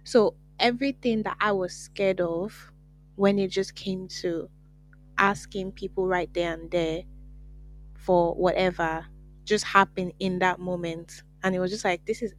So 0.04 0.34
everything 0.58 1.22
that 1.24 1.36
I 1.40 1.52
was 1.52 1.74
scared 1.76 2.20
of 2.20 2.72
when 3.16 3.38
it 3.38 3.50
just 3.50 3.74
came 3.74 4.08
to 4.08 4.48
asking 5.18 5.72
people 5.72 6.06
right 6.06 6.32
there 6.34 6.52
and 6.54 6.70
there 6.70 7.02
for 7.94 8.34
whatever 8.34 9.06
just 9.44 9.64
happened 9.64 10.12
in 10.18 10.38
that 10.40 10.58
moment. 10.60 11.22
And 11.42 11.54
it 11.54 11.60
was 11.60 11.70
just 11.70 11.84
like, 11.84 12.06
this 12.06 12.22
is 12.22 12.34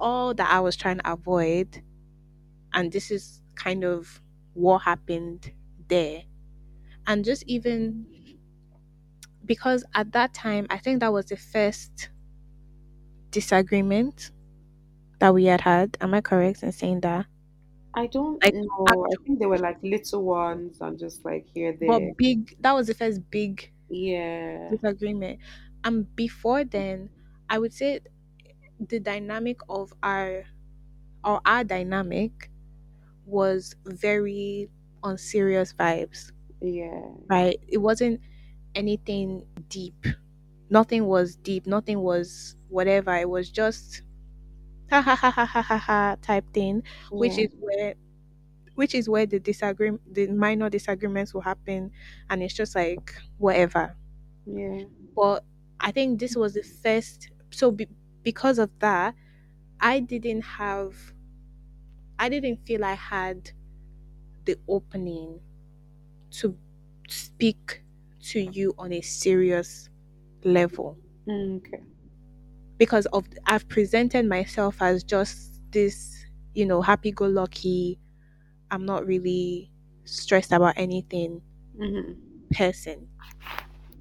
all 0.00 0.34
that 0.34 0.50
I 0.50 0.60
was 0.60 0.76
trying 0.76 0.98
to 0.98 1.12
avoid. 1.12 1.82
And 2.72 2.92
this 2.92 3.10
is 3.10 3.42
kind 3.54 3.84
of 3.84 4.20
what 4.54 4.80
happened 4.80 5.52
there. 5.88 6.22
And 7.06 7.24
just 7.24 7.44
even 7.46 8.06
because 9.44 9.84
at 9.94 10.12
that 10.12 10.34
time, 10.34 10.66
I 10.70 10.78
think 10.78 11.00
that 11.00 11.12
was 11.12 11.26
the 11.26 11.36
first 11.36 12.10
disagreement 13.30 14.30
that 15.20 15.34
we 15.34 15.46
had 15.46 15.62
had. 15.62 15.96
Am 16.00 16.14
I 16.14 16.20
correct 16.20 16.62
in 16.62 16.72
saying 16.72 17.00
that? 17.00 17.26
I 17.94 18.06
don't 18.06 18.42
Like, 18.42 18.56
know. 18.62 19.06
I 19.12 19.16
think 19.24 19.38
they 19.38 19.46
were 19.46 19.58
like 19.58 19.82
little 19.82 20.22
ones 20.24 20.80
and 20.80 20.98
just 20.98 21.24
like 21.24 21.46
here, 21.46 21.76
there. 21.78 21.98
But 22.00 22.16
there. 22.16 22.16
big, 22.16 22.56
that 22.60 22.72
was 22.72 22.86
the 22.86 22.94
first 22.94 23.30
big 23.30 23.72
Yeah, 23.90 24.70
disagreement. 24.70 25.40
And 25.84 26.14
before 26.16 26.64
then, 26.64 27.10
I 27.50 27.58
would 27.58 27.72
say 27.72 28.00
the 28.80 29.00
dynamic 29.00 29.60
of 29.68 29.92
our 30.02 30.44
or 31.24 31.40
our 31.46 31.64
dynamic 31.64 32.50
was 33.26 33.76
very 33.86 34.70
on 35.02 35.18
serious 35.18 35.72
vibes, 35.74 36.32
yeah, 36.60 37.14
right? 37.30 37.60
It 37.68 37.78
wasn't 37.78 38.22
anything 38.74 39.46
deep. 39.68 40.06
Nothing 40.70 41.06
was 41.06 41.36
deep. 41.36 41.66
Nothing 41.66 42.00
was 42.00 42.56
whatever. 42.68 43.14
It 43.16 43.30
was 43.30 43.50
just 43.50 44.02
ha 44.90 45.00
ha 45.02 45.14
ha 45.16 45.30
ha 45.30 45.44
ha 45.46 45.62
ha 45.62 45.78
ha 45.78 46.16
type 46.22 46.44
thing, 46.52 46.82
which 47.16 47.38
is 47.38 47.48
where 47.60 47.94
which 48.74 48.94
is 48.94 49.08
where 49.08 49.26
the 49.26 49.40
disagreement 49.40 50.02
the 50.14 50.28
minor 50.28 50.70
disagreements 50.70 51.34
will 51.34 51.42
happen 51.42 51.92
and 52.30 52.42
it's 52.42 52.54
just 52.54 52.74
like 52.76 53.14
whatever. 53.38 53.96
yeah. 54.46 54.84
But 55.14 55.44
I 55.80 55.92
think 55.92 56.18
this 56.20 56.36
was 56.36 56.54
the 56.54 56.62
first 56.62 57.30
so 57.50 57.70
be, 57.70 57.88
because 58.22 58.58
of 58.58 58.70
that, 58.80 59.14
I 59.80 60.00
didn't 60.00 60.42
have 60.42 61.14
I 62.18 62.28
didn't 62.28 62.64
feel 62.66 62.84
I 62.84 62.94
had 62.94 63.50
the 64.44 64.58
opening 64.68 65.40
to 66.32 66.58
speak 67.08 67.84
to 68.20 68.40
you 68.40 68.74
on 68.78 68.92
a 68.92 69.00
serious 69.02 69.90
level 70.44 70.98
Mm, 71.26 71.56
okay. 71.58 71.82
Because 72.78 73.06
of 73.06 73.26
I've 73.46 73.68
presented 73.68 74.26
myself 74.26 74.80
as 74.82 75.04
just 75.04 75.60
this, 75.72 76.24
you 76.54 76.66
know, 76.66 76.82
happy 76.82 77.12
go 77.12 77.26
lucky, 77.26 77.98
I'm 78.70 78.86
not 78.86 79.06
really 79.06 79.72
stressed 80.04 80.52
about 80.52 80.74
anything 80.78 81.42
hmm 81.78 82.12
person. 82.52 83.08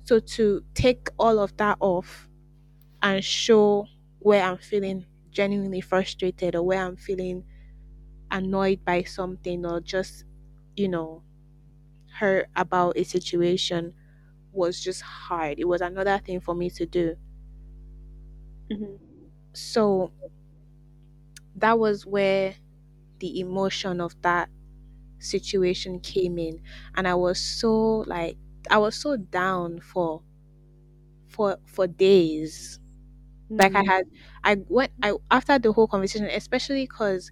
So 0.04 0.20
to 0.20 0.64
take 0.74 1.10
all 1.20 1.40
of 1.40 1.56
that 1.58 1.78
off 1.80 2.30
and 3.04 3.24
show 3.24 3.88
where 4.20 4.44
I'm 4.44 4.58
feeling 4.58 5.06
genuinely 5.32 5.82
frustrated 5.82 6.56
or 6.56 6.64
where 6.64 6.84
I'm 6.86 6.98
feeling 6.98 7.44
annoyed 8.32 8.86
by 8.86 9.04
something 9.04 9.66
or 9.66 9.82
just, 9.82 10.26
you 10.76 10.90
know, 10.90 11.24
hurt 12.20 12.50
about 12.56 12.98
a 12.98 13.04
situation 13.04 13.94
was 14.54 14.82
just 14.82 15.02
hard. 15.04 15.60
It 15.60 15.68
was 15.68 15.82
another 15.82 16.20
thing 16.20 16.40
for 16.42 16.56
me 16.56 16.70
to 16.72 16.86
do. 16.86 17.18
Hmm 18.70 18.98
So 19.54 20.12
that 21.56 21.80
was 21.80 22.06
where 22.06 22.56
the 23.20 23.40
emotion 23.40 24.02
of 24.02 24.20
that 24.22 24.50
situation 25.20 26.00
came 26.00 26.38
in. 26.40 26.62
And 26.96 27.08
I 27.08 27.16
was 27.16 27.40
so 27.40 28.00
like 28.08 28.38
I 28.70 28.78
was 28.78 28.96
so 28.96 29.18
down 29.18 29.82
for 29.82 30.24
for 31.28 31.58
for 31.66 31.88
days. 31.88 32.80
Like 33.58 33.76
I 33.76 33.84
had 33.86 34.06
I 34.44 34.58
went 34.70 34.92
I 35.04 35.14
after 35.32 35.60
the 35.60 35.74
whole 35.74 35.88
conversation, 35.88 36.28
especially 36.28 36.84
because 36.86 37.32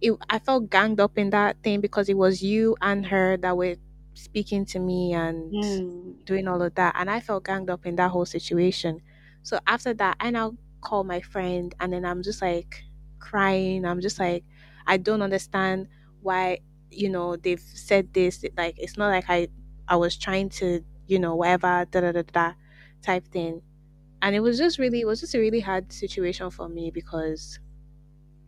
it 0.00 0.12
I 0.28 0.38
felt 0.38 0.70
ganged 0.70 1.00
up 1.00 1.18
in 1.18 1.30
that 1.30 1.62
thing 1.62 1.80
because 1.80 2.08
it 2.08 2.16
was 2.16 2.42
you 2.42 2.76
and 2.80 3.06
her 3.06 3.36
that 3.38 3.56
were 3.56 3.76
speaking 4.14 4.64
to 4.66 4.78
me 4.78 5.12
and 5.12 5.54
Mm, 5.54 6.14
doing 6.24 6.48
all 6.48 6.62
of 6.62 6.74
that. 6.76 6.94
And 6.98 7.10
I 7.10 7.20
felt 7.20 7.44
ganged 7.44 7.70
up 7.70 7.86
in 7.86 7.96
that 7.96 8.10
whole 8.10 8.26
situation. 8.26 9.00
So 9.44 9.60
after 9.68 9.94
that 9.96 10.18
I 10.20 10.30
now 10.32 10.56
call 10.82 11.04
my 11.04 11.22
friend 11.22 11.74
and 11.80 11.94
then 11.94 12.06
I'm 12.06 12.24
just 12.24 12.42
like 12.42 12.84
crying. 13.20 13.86
I'm 13.86 14.02
just 14.02 14.20
like 14.20 14.44
I 14.88 14.98
don't 14.98 15.22
understand 15.22 15.88
why 16.22 16.60
you 16.92 17.10
know 17.10 17.36
they've 17.36 17.60
said 17.60 18.14
this 18.14 18.44
like 18.58 18.76
it's 18.78 18.98
not 18.98 19.10
like 19.10 19.26
I 19.30 19.48
I 19.88 19.96
was 19.96 20.16
trying 20.16 20.50
to 20.60 20.84
you 21.08 21.20
know 21.20 21.36
whatever 21.36 21.86
da 21.90 22.02
da 22.02 22.12
da 22.12 22.22
da 22.22 22.54
type 23.02 23.28
thing. 23.28 23.62
And 24.22 24.36
it 24.36 24.40
was 24.40 24.58
just 24.58 24.78
really 24.78 25.02
it 25.02 25.06
was 25.06 25.20
just 25.20 25.34
a 25.36 25.40
really 25.40 25.60
hard 25.60 25.92
situation 25.92 26.50
for 26.50 26.68
me 26.68 26.90
because 26.92 27.60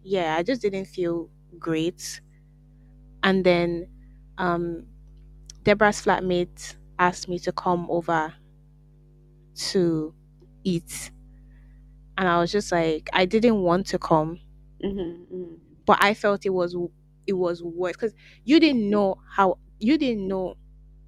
yeah, 0.04 0.36
I 0.38 0.42
just 0.44 0.62
didn't 0.62 0.86
feel 0.86 1.30
great. 1.58 2.20
And 3.22 3.44
then 3.44 3.88
um 4.38 4.86
Deborah's 5.64 6.02
flatmate 6.04 6.76
asked 6.98 7.28
me 7.28 7.38
to 7.40 7.52
come 7.52 7.86
over 7.90 8.34
to 9.56 10.14
eat. 10.66 11.12
And 12.18 12.28
I 12.28 12.38
was 12.40 12.50
just 12.52 12.72
like, 12.72 13.08
I 13.12 13.24
didn't 13.26 13.62
want 13.62 13.86
to 13.88 13.98
come, 13.98 14.40
hmm 14.80 15.24
hmm 15.30 15.56
but 15.86 15.98
I 16.02 16.14
felt 16.14 16.44
it 16.46 16.50
was 16.50 16.76
it 17.26 17.32
was 17.34 17.62
worse 17.62 17.92
because 17.92 18.14
you 18.44 18.60
didn't 18.60 18.88
know 18.88 19.16
how 19.30 19.58
you 19.78 19.98
didn't 19.98 20.26
know 20.28 20.56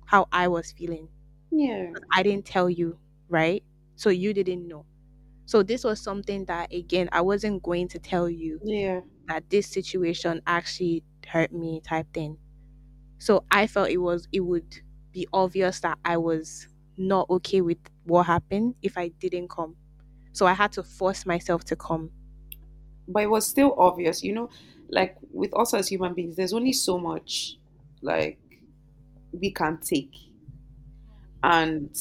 how 0.06 0.28
I 0.32 0.48
was 0.48 0.72
feeling. 0.72 1.08
Yeah, 1.50 1.94
I 2.14 2.22
didn't 2.22 2.46
tell 2.46 2.68
you, 2.70 2.98
right? 3.28 3.62
So 3.96 4.10
you 4.10 4.32
didn't 4.34 4.66
know. 4.68 4.86
So 5.46 5.62
this 5.62 5.84
was 5.84 6.00
something 6.02 6.46
that 6.46 6.72
again 6.74 7.08
I 7.12 7.22
wasn't 7.22 7.62
going 7.62 7.88
to 7.88 7.98
tell 7.98 8.28
you 8.30 8.62
yeah, 8.62 9.00
that 9.28 9.50
this 9.50 9.68
situation 9.68 10.42
actually 10.46 11.04
hurt 11.28 11.52
me 11.52 11.80
type 11.82 12.12
thing. 12.14 12.38
So 13.18 13.44
I 13.50 13.66
felt 13.66 13.90
it 13.90 13.98
was 13.98 14.28
it 14.32 14.40
would 14.40 14.82
be 15.12 15.28
obvious 15.32 15.80
that 15.80 15.98
I 16.04 16.16
was 16.18 16.68
not 16.98 17.28
okay 17.30 17.60
with 17.60 17.78
what 18.04 18.24
happened 18.26 18.74
if 18.82 18.98
I 18.98 19.08
didn't 19.08 19.48
come. 19.50 19.76
So 20.32 20.46
I 20.46 20.52
had 20.54 20.72
to 20.72 20.82
force 20.82 21.26
myself 21.26 21.64
to 21.66 21.76
come. 21.76 22.10
but 23.06 23.22
it 23.22 23.30
was 23.30 23.46
still 23.46 23.74
obvious, 23.78 24.22
you 24.22 24.32
know, 24.32 24.50
like 24.90 25.16
with 25.32 25.54
us 25.56 25.74
as 25.74 25.88
human 25.88 26.14
beings, 26.14 26.36
there's 26.36 26.52
only 26.52 26.72
so 26.72 26.98
much 26.98 27.56
like 28.02 28.38
we 29.32 29.50
can 29.52 29.78
take 29.78 30.14
and 31.42 31.96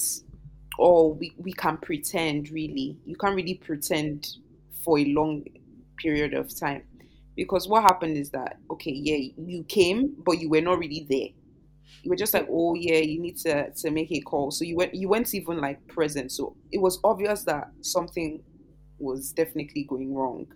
or 0.77 1.13
we, 1.13 1.34
we 1.38 1.54
can 1.54 1.77
pretend 1.77 2.50
really. 2.51 2.98
You 3.06 3.16
can't 3.16 3.36
really 3.36 3.56
pretend 3.56 4.27
for 4.84 5.00
a 5.00 5.06
long 5.06 5.44
period 5.98 6.34
of 6.34 6.58
time. 6.58 6.84
Because 7.36 7.68
what 7.68 7.84
happened 7.84 8.18
is 8.18 8.32
that 8.32 8.58
okay, 8.72 8.92
yeah, 8.92 9.32
you 9.38 9.63
came, 9.63 10.16
but 10.25 10.39
you 10.39 10.50
were 10.50 10.62
not 10.62 10.80
really 10.80 11.06
there. 11.10 11.30
You 12.03 12.10
were 12.12 12.15
just 12.15 12.34
like, 12.34 12.48
oh 12.50 12.75
yeah, 12.75 13.00
you 13.00 13.20
need 13.22 13.38
to 13.39 13.72
to 13.72 13.91
make 13.91 14.12
a 14.12 14.22
call. 14.22 14.51
So 14.51 14.65
you 14.65 14.75
went 14.75 14.94
you 14.94 15.10
weren't 15.10 15.34
even 15.34 15.60
like 15.60 15.86
present. 15.88 16.32
So 16.32 16.58
it 16.72 16.79
was 16.79 17.00
obvious 17.03 17.44
that 17.46 17.67
something 17.82 18.44
was 19.00 19.34
definitely 19.34 19.86
going 19.86 20.13
wrong 20.15 20.48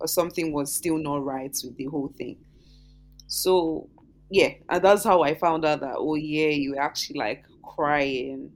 or 0.00 0.08
something 0.08 0.52
was 0.52 0.74
still 0.76 0.98
not 0.98 1.24
right 1.24 1.56
with 1.64 1.76
the 1.76 1.86
whole 1.86 2.12
thing. 2.18 2.44
So 3.28 3.90
yeah, 4.30 4.50
and 4.68 4.84
that's 4.84 5.04
how 5.04 5.22
I 5.22 5.34
found 5.34 5.64
out 5.64 5.80
that 5.80 5.96
oh 5.98 6.14
yeah, 6.16 6.48
you 6.48 6.72
were 6.72 6.82
actually 6.82 7.18
like 7.18 7.44
crying 7.64 8.52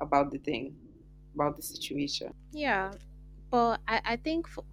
about 0.00 0.30
the 0.30 0.38
thing, 0.38 0.76
about 1.34 1.56
the 1.56 1.62
situation. 1.62 2.32
Yeah, 2.52 2.92
but 3.50 3.80
I, 3.86 4.00
I 4.04 4.16
think 4.16 4.46
f- 4.48 4.64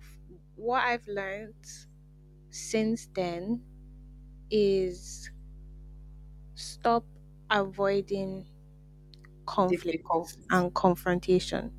what 0.56 0.84
I've 0.84 1.08
learned 1.08 1.66
since 2.50 3.08
then 3.16 3.66
is 4.52 5.32
stop 6.58 7.06
avoiding 7.50 8.48
conflict 9.46 10.04
Difficult 10.04 10.36
and 10.50 10.74
confrontation 10.74 11.74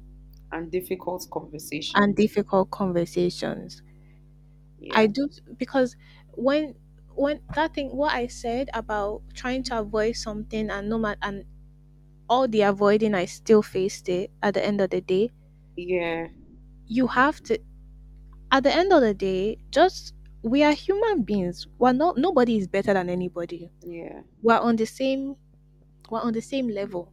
and 0.52 0.70
difficult 0.70 1.26
conversation. 1.30 2.00
and 2.00 2.16
difficult 2.16 2.70
conversations. 2.70 3.82
Yeah. 4.78 4.94
I 4.94 5.06
do 5.06 5.28
because 5.56 5.96
when 6.32 6.74
when 7.14 7.40
that 7.54 7.74
thing 7.74 7.96
what 7.96 8.12
I 8.12 8.26
said 8.26 8.68
about 8.74 9.22
trying 9.34 9.62
to 9.64 9.78
avoid 9.80 10.16
something 10.16 10.70
and 10.70 10.88
no 10.90 10.98
matter 10.98 11.18
and 11.22 11.44
all 12.28 12.48
the 12.48 12.62
avoiding 12.62 13.14
I 13.14 13.26
still 13.26 13.62
faced 13.62 14.08
it 14.10 14.32
at 14.42 14.54
the 14.54 14.64
end 14.64 14.80
of 14.82 14.90
the 14.90 15.00
day, 15.02 15.32
yeah. 15.76 16.28
you 16.86 17.06
have 17.06 17.42
to 17.44 17.58
at 18.52 18.64
the 18.64 18.74
end 18.74 18.92
of 18.92 19.02
the 19.02 19.14
day, 19.14 19.58
just 19.70 20.14
we 20.50 20.62
are 20.62 20.72
human 20.72 21.22
beings. 21.22 21.66
We're 21.78 21.92
not 21.92 22.18
nobody 22.18 22.58
is 22.58 22.66
better 22.66 22.94
than 22.94 23.08
anybody. 23.10 23.70
Yeah. 23.82 24.22
We're 24.42 24.58
on 24.58 24.76
the 24.76 24.86
same 24.86 25.36
we're 26.10 26.20
on 26.20 26.32
the 26.32 26.42
same 26.42 26.68
level. 26.68 27.12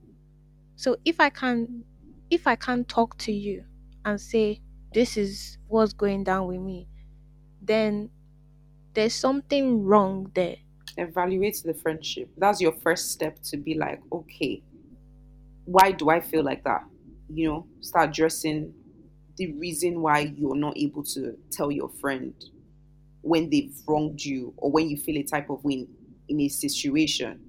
So 0.75 0.97
if 1.05 1.19
I 1.19 1.29
can 1.29 1.83
if 2.29 2.47
I 2.47 2.55
can 2.55 2.85
talk 2.85 3.17
to 3.19 3.31
you 3.31 3.63
and 4.03 4.19
say 4.19 4.61
this 4.93 5.17
is 5.17 5.57
what's 5.67 5.93
going 5.93 6.23
down 6.23 6.47
with 6.47 6.59
me, 6.59 6.87
then 7.61 8.09
there's 8.93 9.13
something 9.13 9.83
wrong 9.83 10.31
there. 10.33 10.57
Evaluate 10.97 11.61
the 11.65 11.73
friendship. 11.73 12.29
That's 12.37 12.61
your 12.61 12.71
first 12.71 13.11
step 13.11 13.41
to 13.43 13.57
be 13.57 13.75
like, 13.75 14.01
okay, 14.11 14.63
why 15.65 15.91
do 15.91 16.09
I 16.09 16.21
feel 16.21 16.43
like 16.43 16.63
that? 16.63 16.85
You 17.29 17.47
know, 17.49 17.67
start 17.81 18.09
addressing 18.09 18.73
the 19.35 19.51
reason 19.53 20.01
why 20.01 20.33
you're 20.37 20.55
not 20.55 20.77
able 20.77 21.03
to 21.03 21.37
tell 21.51 21.71
your 21.71 21.89
friend 21.89 22.33
when 23.25 23.49
they've 23.49 23.73
wronged 23.87 24.23
you 24.23 24.53
or 24.57 24.71
when 24.71 24.87
you 24.87 24.95
feel 24.95 25.17
a 25.17 25.23
type 25.23 25.49
of 25.49 25.63
win 25.63 25.87
in 26.29 26.39
a 26.41 26.47
situation. 26.47 27.39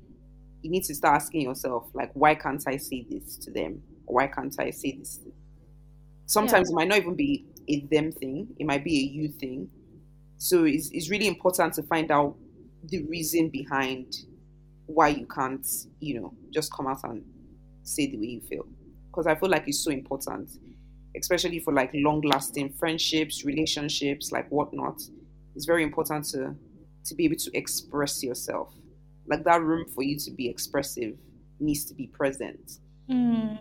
You 0.63 0.71
need 0.71 0.85
to 0.85 0.95
start 0.95 1.17
asking 1.17 1.43
yourself, 1.43 1.91
like, 1.93 2.11
why 2.15 2.35
can't 2.35 2.63
I 2.67 2.79
say 2.79 3.07
this 3.09 3.37
to 3.37 3.51
them? 3.51 3.83
Why 4.07 4.27
can't 4.27 4.55
I 4.59 4.71
say 4.71 4.97
this? 4.99 5.21
Sometimes 6.25 6.71
it 6.71 6.75
might 6.75 6.89
not 6.89 6.99
even 6.99 7.15
be 7.15 7.45
a 7.69 7.81
them 7.91 8.11
thing, 8.11 8.49
it 8.59 8.67
might 8.67 8.85
be 8.85 8.99
a 8.99 9.03
you 9.03 9.29
thing. 9.29 9.69
So 10.39 10.65
it's, 10.65 10.91
it's 10.93 11.11
really 11.11 11.27
important 11.29 11.75
to 11.75 11.83
find 11.83 12.11
out 12.11 12.37
the 12.85 13.05
reason 13.05 13.51
behind 13.51 14.17
why 14.87 15.09
you 15.09 15.27
can't, 15.27 15.67
you 16.01 16.21
know, 16.21 16.33
just 16.55 16.73
come 16.73 16.87
out 16.87 17.05
and 17.05 17.23
say 17.83 18.11
the 18.11 18.17
way 18.17 18.27
you 18.27 18.41
feel. 18.41 18.65
Because 19.09 19.27
I 19.27 19.35
feel 19.35 19.51
like 19.51 19.69
it's 19.69 19.85
so 19.85 19.91
important, 19.91 20.51
especially 21.15 21.59
for 21.59 21.75
like 21.75 21.91
long 21.93 22.23
lasting 22.23 22.73
friendships, 22.73 23.45
relationships, 23.45 24.33
like 24.33 24.49
whatnot. 24.51 25.03
It's 25.57 25.65
very 25.65 25.83
important 25.83 26.27
to 26.27 26.55
to 27.07 27.15
be 27.15 27.25
able 27.25 27.37
to 27.37 27.51
express 27.57 28.23
yourself. 28.23 28.75
Like 29.27 29.45
that 29.45 29.63
room 29.63 29.87
for 29.95 30.03
you 30.03 30.19
to 30.19 30.31
be 30.31 30.49
expressive 30.49 31.17
needs 31.59 31.85
to 31.87 31.95
be 31.95 32.09
present. 32.09 32.79
Mm. 33.11 33.59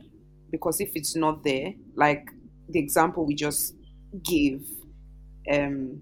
Because 0.52 0.82
if 0.82 0.92
it's 0.96 1.16
not 1.16 1.44
there, 1.44 1.74
like 1.96 2.28
the 2.70 2.80
example 2.80 3.26
we 3.26 3.36
just 3.36 3.76
gave, 4.24 4.66
um, 5.52 6.02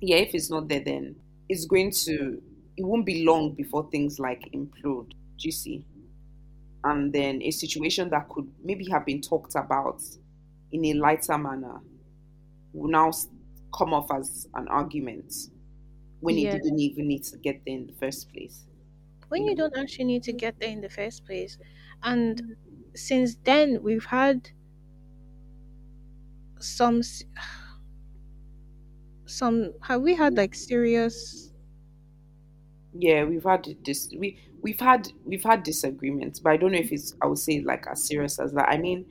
yeah, 0.00 0.16
if 0.16 0.34
it's 0.34 0.50
not 0.50 0.68
there, 0.68 0.80
then 0.80 1.16
it's 1.48 1.66
going 1.66 1.90
to 2.06 2.40
it 2.76 2.84
won't 2.84 3.04
be 3.04 3.24
long 3.24 3.54
before 3.54 3.88
things 3.90 4.18
like 4.18 4.48
implode. 4.54 5.10
Do 5.10 5.46
you 5.48 5.52
see? 5.52 5.84
And 6.82 7.12
then 7.12 7.42
a 7.42 7.50
situation 7.50 8.08
that 8.10 8.28
could 8.30 8.48
maybe 8.64 8.88
have 8.90 9.04
been 9.04 9.20
talked 9.20 9.54
about 9.54 10.00
in 10.72 10.84
a 10.86 10.94
lighter 10.94 11.36
manner 11.36 11.80
will 12.72 12.90
now 12.90 13.10
come 13.72 13.94
off 13.94 14.10
as 14.12 14.48
an 14.54 14.68
argument 14.68 15.34
when 16.20 16.38
Yeah. 16.38 16.38
it 16.38 16.50
didn't 16.50 16.80
even 16.80 17.08
need 17.08 17.24
to 17.24 17.38
get 17.38 17.64
there 17.66 17.76
in 17.76 17.88
the 17.88 17.94
first 17.94 18.32
place. 18.32 18.68
When 19.28 19.46
you 19.46 19.56
don't 19.56 19.78
actually 19.78 20.04
need 20.04 20.24
to 20.24 20.32
get 20.34 20.60
there 20.60 20.68
in 20.68 20.82
the 20.82 20.90
first 20.90 21.24
place. 21.24 21.56
And 22.02 22.56
since 22.94 23.36
then 23.36 23.82
we've 23.82 24.04
had 24.04 24.50
some 26.60 27.00
some 29.26 29.72
have 29.82 30.02
we 30.02 30.14
had 30.14 30.36
like 30.36 30.54
serious 30.54 31.52
Yeah, 32.92 33.24
we've 33.24 33.44
had 33.44 33.66
this. 33.84 34.12
We 34.16 34.38
we've 34.62 34.80
had 34.80 35.08
we've 35.24 35.44
had 35.44 35.62
disagreements, 35.62 36.40
but 36.40 36.50
I 36.50 36.56
don't 36.56 36.72
know 36.72 36.78
if 36.78 36.90
it's 36.92 37.14
I 37.22 37.26
would 37.26 37.38
say 37.38 37.60
like 37.60 37.86
as 37.86 38.06
serious 38.06 38.38
as 38.40 38.52
that. 38.52 38.68
I 38.68 38.78
mean, 38.78 39.06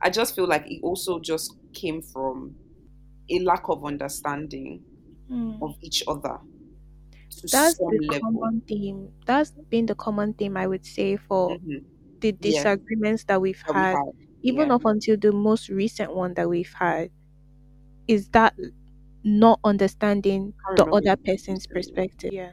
I 0.00 0.10
just 0.10 0.34
feel 0.34 0.46
like 0.48 0.70
it 0.70 0.80
also 0.82 1.20
just 1.20 1.54
came 1.74 2.02
from 2.02 2.56
a 3.30 3.38
lack 3.40 3.68
of 3.68 3.84
understanding 3.84 4.84
Hmm. 5.28 5.58
of 5.62 5.76
each 5.82 6.02
other 6.08 6.38
that's 7.50 7.78
the 7.88 7.98
level. 8.00 8.20
common 8.20 8.60
theme 8.68 9.12
that's 9.26 9.52
been 9.70 9.86
the 9.86 9.94
common 9.94 10.34
theme 10.34 10.56
i 10.56 10.66
would 10.66 10.84
say 10.84 11.16
for 11.16 11.60
Mhm, 11.62 11.86
the 12.20 12.32
Yeah. 12.38 12.64
disagreements 12.64 13.24
that 13.24 13.40
we've 13.40 13.62
that 13.66 13.74
we 13.76 13.86
had 13.86 13.92
had. 13.92 14.12
even 14.42 14.70
Yeah. 14.70 14.72
up 14.72 14.82
until 14.84 15.16
the 15.18 15.32
most 15.32 15.68
recent 15.68 16.14
one 16.14 16.34
that 16.34 16.48
we've 16.48 16.72
had 16.74 17.10
is 18.08 18.28
that 18.30 18.54
not 19.24 19.60
understanding 19.64 20.54
the 20.76 20.86
other 20.92 21.16
person's 21.16 21.66
person's 21.66 21.66
perspective 21.66 22.32
yeah 22.32 22.52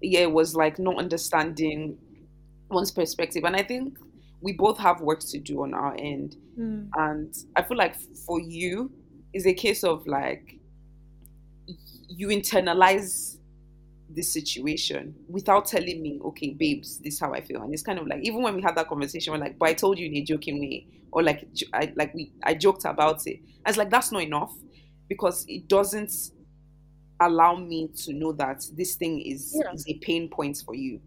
yeah, 0.00 0.20
it 0.20 0.32
was 0.32 0.54
like 0.54 0.78
not 0.78 0.98
understanding 0.98 1.98
one's 2.70 2.92
perspective. 2.92 3.44
And 3.44 3.56
I 3.56 3.62
think 3.62 3.98
we 4.40 4.54
both 4.54 4.78
have 4.78 5.00
work 5.00 5.20
to 5.30 5.40
do 5.40 5.62
on 5.62 5.74
our 5.74 5.96
end. 5.98 6.36
Mm. 6.58 6.94
And 6.96 7.34
I 7.56 7.62
feel 7.62 7.76
like 7.78 7.96
for 8.26 8.40
you, 8.40 8.92
is 9.32 9.46
a 9.46 9.54
case 9.54 9.84
of 9.84 10.06
like 10.06 10.60
you 12.08 12.28
internalize 12.28 13.36
the 14.10 14.22
situation 14.22 15.16
without 15.28 15.66
telling 15.66 16.02
me, 16.02 16.20
okay, 16.24 16.54
babes, 16.58 17.00
this 17.00 17.14
is 17.14 17.20
how 17.20 17.32
I 17.34 17.42
feel. 17.42 17.62
And 17.62 17.74
it's 17.74 17.82
kind 17.82 17.98
of 17.98 18.06
like 18.06 18.20
even 18.22 18.42
when 18.42 18.56
we 18.56 18.62
had 18.62 18.76
that 18.76 18.88
conversation, 18.88 19.32
we're 19.32 19.40
like, 19.40 19.58
but 19.58 19.68
I 19.70 19.74
told 19.74 19.98
you 19.98 20.06
in 20.06 20.16
a 20.16 20.22
joking 20.24 20.60
way, 20.60 20.88
or 21.12 21.22
like 21.22 21.48
I 21.74 21.92
like 21.96 22.14
we 22.14 22.34
I 22.44 22.54
joked 22.54 22.84
about 22.84 23.26
it. 23.26 23.40
I 23.66 23.70
was 23.70 23.76
like, 23.78 23.90
that's 23.90 24.12
not 24.12 24.22
enough 24.22 24.52
because 25.08 25.44
it 25.48 25.68
doesn't 25.68 26.12
allow 27.20 27.56
me 27.56 27.88
to 28.04 28.12
know 28.12 28.32
that 28.32 28.62
this 28.72 28.96
thing 28.96 29.20
is 29.20 29.62
Yeah. 29.62 29.72
is 29.72 29.84
a 29.88 29.98
pain 30.02 30.28
point 30.30 30.58
for 30.64 30.74
you. 30.74 31.00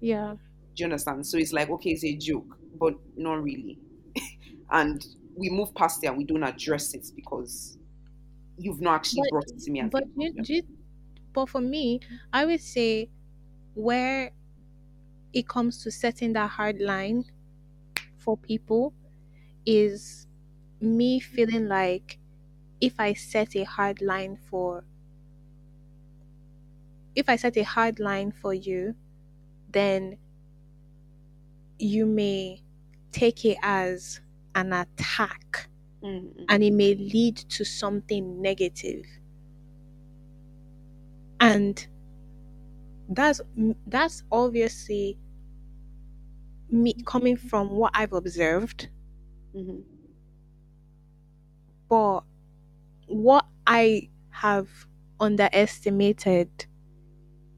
yeah 0.00 0.36
Do 0.74 0.82
you 0.82 0.86
understand? 0.86 1.26
So 1.26 1.38
it's 1.38 1.52
like, 1.52 1.70
okay, 1.70 1.90
it's 1.90 2.04
a 2.04 2.16
joke, 2.16 2.58
but 2.74 2.94
not 3.16 3.42
really. 3.42 3.80
and 4.70 5.02
we 5.36 5.50
move 5.50 5.74
past 5.74 6.02
it 6.04 6.08
and 6.08 6.18
we 6.18 6.24
don't 6.24 6.42
address 6.42 6.94
it 6.94 7.06
because 7.14 7.78
you've 8.58 8.80
not 8.80 8.96
actually 8.96 9.22
But- 9.22 9.30
brought 9.30 9.50
it 9.50 9.60
to 9.60 9.70
me 9.70 9.80
as 9.82 9.90
but 9.90 10.04
you, 10.16 10.34
you, 10.44 10.62
but 11.32 11.48
for 11.48 11.60
me 11.60 12.00
i 12.32 12.44
would 12.46 12.60
say 12.60 13.10
where 13.74 14.32
it 15.32 15.48
comes 15.48 15.82
to 15.82 15.90
setting 15.90 16.32
that 16.32 16.50
hard 16.50 16.80
line 16.80 17.24
for 18.18 18.36
people 18.36 18.94
is 19.66 20.28
me 20.80 21.20
feeling 21.20 21.68
like 21.68 22.18
if 22.80 23.00
i 23.00 23.12
set 23.14 23.56
a 23.56 23.64
hard 23.64 24.02
line 24.02 24.36
for 24.36 24.84
if 27.14 27.28
i 27.28 27.36
set 27.36 27.56
a 27.56 27.62
hard 27.64 27.98
line 27.98 28.30
for 28.30 28.54
you 28.54 28.94
then 29.70 30.18
you 31.78 32.06
may 32.06 32.62
take 33.12 33.44
it 33.44 33.58
as 33.62 34.20
an 34.56 34.72
attack 34.72 35.68
Mm, 36.02 36.44
and 36.48 36.62
it 36.62 36.72
may 36.72 36.94
lead 36.94 37.36
to 37.36 37.64
something. 37.64 38.42
And 41.40 41.86
that's 43.08 43.40
that's 43.86 44.22
obviously 44.30 45.18
me 46.70 46.94
coming 47.04 47.36
from 47.36 47.70
what 47.70 47.92
I've 47.94 48.12
observed. 48.12 48.88
Mm-hmm. 49.54 49.80
But 51.88 52.24
what 53.08 53.46
I 53.66 54.10
have 54.30 54.68
underestimated 55.20 56.66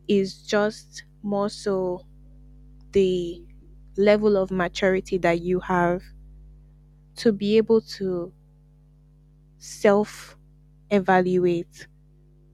is 0.08 0.42
just 0.42 1.04
more 1.22 1.48
so 1.48 2.06
the 2.92 3.42
level 3.96 4.36
of 4.36 4.50
maturity 4.50 5.18
that 5.18 5.42
you 5.42 5.60
have 5.60 6.02
to 7.18 7.32
be 7.32 7.56
able 7.58 7.80
to 7.82 8.32
self 9.58 10.36
evaluate 10.90 11.86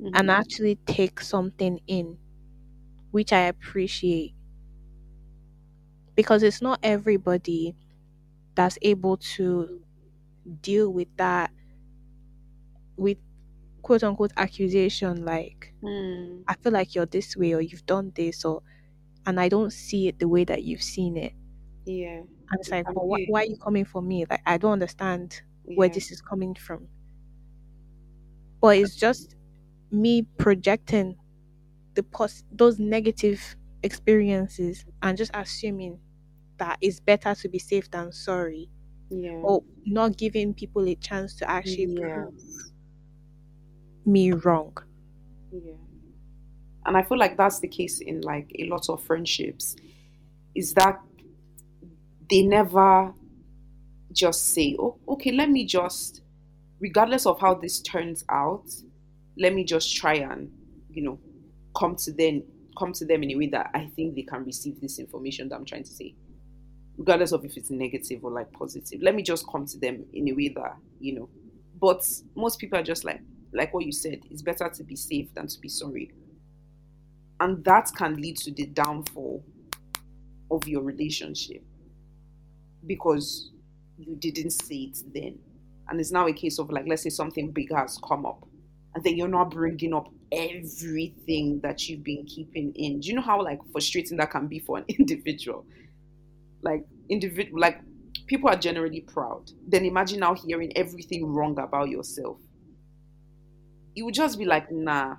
Mm-hmm. 0.00 0.14
and 0.14 0.30
actually 0.30 0.76
take 0.86 1.20
something 1.20 1.80
in, 1.86 2.18
which 3.12 3.32
I 3.32 3.40
appreciate. 3.42 4.34
Because 6.14 6.42
it's 6.42 6.62
not 6.62 6.78
everybody 6.82 7.76
that's 8.54 8.78
able 8.82 9.16
to 9.18 9.82
deal 10.62 10.92
with 10.92 11.08
that, 11.18 11.52
with 12.96 13.18
quote 13.82 14.02
unquote 14.04 14.32
accusation, 14.36 15.24
like, 15.24 15.74
Mm, 15.82 16.44
I 16.48 16.56
feel 16.56 16.72
like 16.72 16.94
you're 16.94 17.06
this 17.06 17.36
way 17.36 17.54
or 17.54 17.62
you've 17.62 17.86
done 17.86 18.12
this, 18.14 18.44
or, 18.44 18.62
and 19.26 19.40
I 19.40 19.48
don't 19.50 19.72
see 19.72 20.08
it 20.08 20.18
the 20.18 20.28
way 20.28 20.44
that 20.44 20.64
you've 20.64 20.82
seen 20.82 21.16
it. 21.18 21.34
Yeah. 21.84 22.22
And 22.50 22.60
it's 22.60 22.70
like, 22.70 22.86
but 22.92 23.06
why, 23.06 23.24
why 23.28 23.42
are 23.42 23.46
you 23.46 23.56
coming 23.56 23.84
for 23.84 24.02
me? 24.02 24.24
Like, 24.28 24.42
I 24.46 24.58
don't 24.58 24.72
understand 24.72 25.42
where 25.64 25.88
this 25.88 26.10
is 26.10 26.20
coming 26.20 26.54
from. 26.54 26.88
But 28.60 28.78
it's 28.78 28.96
just 28.96 29.36
me 29.90 30.22
projecting 30.38 31.18
the 31.94 32.02
pos- 32.04 32.44
those 32.52 32.78
negative 32.80 33.56
experiences 33.82 34.86
and 35.02 35.18
just 35.18 35.32
assuming 35.34 36.00
that 36.58 36.78
it's 36.80 37.00
better 37.00 37.34
to 37.34 37.48
be 37.48 37.58
safe 37.60 37.90
than 37.90 38.12
sorry, 38.12 38.70
Yeah. 39.10 39.42
or 39.42 39.64
not 39.86 40.16
giving 40.18 40.54
people 40.54 40.88
a 40.88 40.96
chance 40.96 41.36
to 41.36 41.50
actually 41.50 41.86
yeah. 41.86 42.26
prove 42.26 42.34
me 44.06 44.32
wrong. 44.32 44.76
Yeah. 45.50 45.76
And 46.86 46.96
I 46.96 47.02
feel 47.02 47.18
like 47.18 47.36
that's 47.36 47.60
the 47.60 47.68
case 47.68 48.00
in 48.00 48.20
like 48.20 48.50
a 48.58 48.64
lot 48.68 48.88
of 48.88 49.02
friendships 49.02 49.74
is 50.54 50.74
that 50.74 51.02
they 52.30 52.42
never 52.42 53.12
just 54.12 54.54
say, 54.54 54.76
oh, 54.78 54.98
okay, 55.08 55.32
let 55.32 55.50
me 55.50 55.66
just, 55.66 56.22
regardless 56.80 57.26
of 57.26 57.40
how 57.40 57.54
this 57.54 57.80
turns 57.80 58.24
out, 58.30 58.64
let 59.36 59.54
me 59.54 59.64
just 59.64 59.94
try 59.96 60.14
and, 60.14 60.50
you 60.90 61.02
know, 61.02 61.18
come 61.76 61.96
to 61.96 62.12
them, 62.12 62.42
come 62.78 62.92
to 62.92 63.04
them 63.04 63.22
in 63.22 63.32
a 63.32 63.34
way 63.34 63.48
that 63.48 63.70
I 63.74 63.90
think 63.96 64.14
they 64.14 64.22
can 64.22 64.44
receive 64.44 64.80
this 64.80 64.98
information 64.98 65.48
that 65.48 65.56
I'm 65.56 65.64
trying 65.64 65.84
to 65.84 65.90
say. 65.90 66.14
Regardless 66.96 67.32
of 67.32 67.44
if 67.44 67.56
it's 67.56 67.70
negative 67.70 68.24
or 68.24 68.30
like 68.30 68.52
positive. 68.52 69.02
Let 69.02 69.16
me 69.16 69.22
just 69.22 69.46
come 69.48 69.66
to 69.66 69.78
them 69.78 70.04
in 70.12 70.28
a 70.28 70.32
way 70.32 70.48
that, 70.50 70.76
you 71.00 71.14
know. 71.14 71.28
But 71.80 72.08
most 72.36 72.60
people 72.60 72.78
are 72.78 72.84
just 72.84 73.04
like, 73.04 73.20
like 73.52 73.74
what 73.74 73.84
you 73.84 73.92
said, 73.92 74.20
it's 74.30 74.42
better 74.42 74.68
to 74.68 74.84
be 74.84 74.94
safe 74.94 75.34
than 75.34 75.48
to 75.48 75.60
be 75.60 75.68
sorry. 75.68 76.12
And 77.40 77.64
that 77.64 77.90
can 77.96 78.14
lead 78.14 78.36
to 78.38 78.52
the 78.52 78.66
downfall 78.66 79.44
of 80.52 80.68
your 80.68 80.82
relationship 80.82 81.64
because 82.86 83.50
you 83.98 84.16
didn't 84.16 84.50
see 84.50 84.92
it 84.92 84.98
then. 85.12 85.38
And 85.88 86.00
it's 86.00 86.12
now 86.12 86.26
a 86.26 86.32
case 86.32 86.58
of 86.58 86.70
like, 86.70 86.86
let's 86.88 87.02
say 87.02 87.10
something 87.10 87.50
big 87.50 87.72
has 87.74 87.98
come 88.06 88.24
up, 88.26 88.46
and 88.94 89.04
then 89.04 89.16
you're 89.16 89.28
not 89.28 89.50
bringing 89.50 89.92
up 89.92 90.08
everything 90.32 91.60
that 91.62 91.88
you've 91.88 92.02
been 92.02 92.24
keeping 92.26 92.72
in. 92.74 93.00
Do 93.00 93.08
you 93.08 93.14
know 93.14 93.22
how 93.22 93.42
like 93.42 93.58
frustrating 93.72 94.16
that 94.18 94.30
can 94.30 94.46
be 94.46 94.58
for 94.58 94.78
an 94.78 94.84
individual? 94.98 95.66
Like 96.62 96.86
individual, 97.10 97.60
like 97.60 97.80
people 98.26 98.48
are 98.48 98.56
generally 98.56 99.02
proud. 99.02 99.50
Then 99.66 99.84
imagine 99.84 100.20
now 100.20 100.34
hearing 100.34 100.72
everything 100.76 101.26
wrong 101.26 101.58
about 101.58 101.90
yourself. 101.90 102.38
You 103.94 104.06
would 104.06 104.14
just 104.14 104.38
be 104.38 104.44
like, 104.44 104.72
nah, 104.72 105.16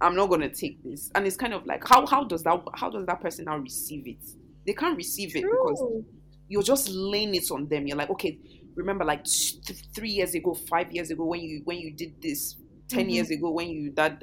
I'm 0.00 0.16
not 0.16 0.30
gonna 0.30 0.48
take 0.52 0.82
this. 0.82 1.10
And 1.14 1.26
it's 1.26 1.36
kind 1.36 1.52
of 1.52 1.66
like, 1.66 1.86
how 1.86 2.06
how 2.06 2.24
does 2.24 2.42
that 2.44 2.60
how 2.74 2.90
does 2.90 3.06
that 3.06 3.20
person 3.20 3.44
now 3.44 3.58
receive 3.58 4.06
it? 4.06 4.24
They 4.66 4.72
can't 4.72 4.96
receive 4.96 5.36
it 5.36 5.42
because 5.44 6.04
you're 6.48 6.62
just 6.62 6.88
laying 6.90 7.34
it 7.34 7.50
on 7.50 7.68
them. 7.68 7.86
You're 7.86 7.96
like, 7.96 8.10
okay, 8.10 8.38
remember 8.76 9.04
like 9.04 9.24
th- 9.24 9.82
three 9.94 10.10
years 10.10 10.34
ago, 10.34 10.54
five 10.54 10.92
years 10.92 11.10
ago 11.10 11.24
when 11.24 11.40
you 11.40 11.62
when 11.64 11.78
you 11.78 11.94
did 11.96 12.14
this, 12.22 12.56
10 12.88 13.08
Mhm. 13.08 13.10
years 13.10 13.30
ago 13.30 13.50
when 13.50 13.68
you 13.70 13.92
that. 13.96 14.22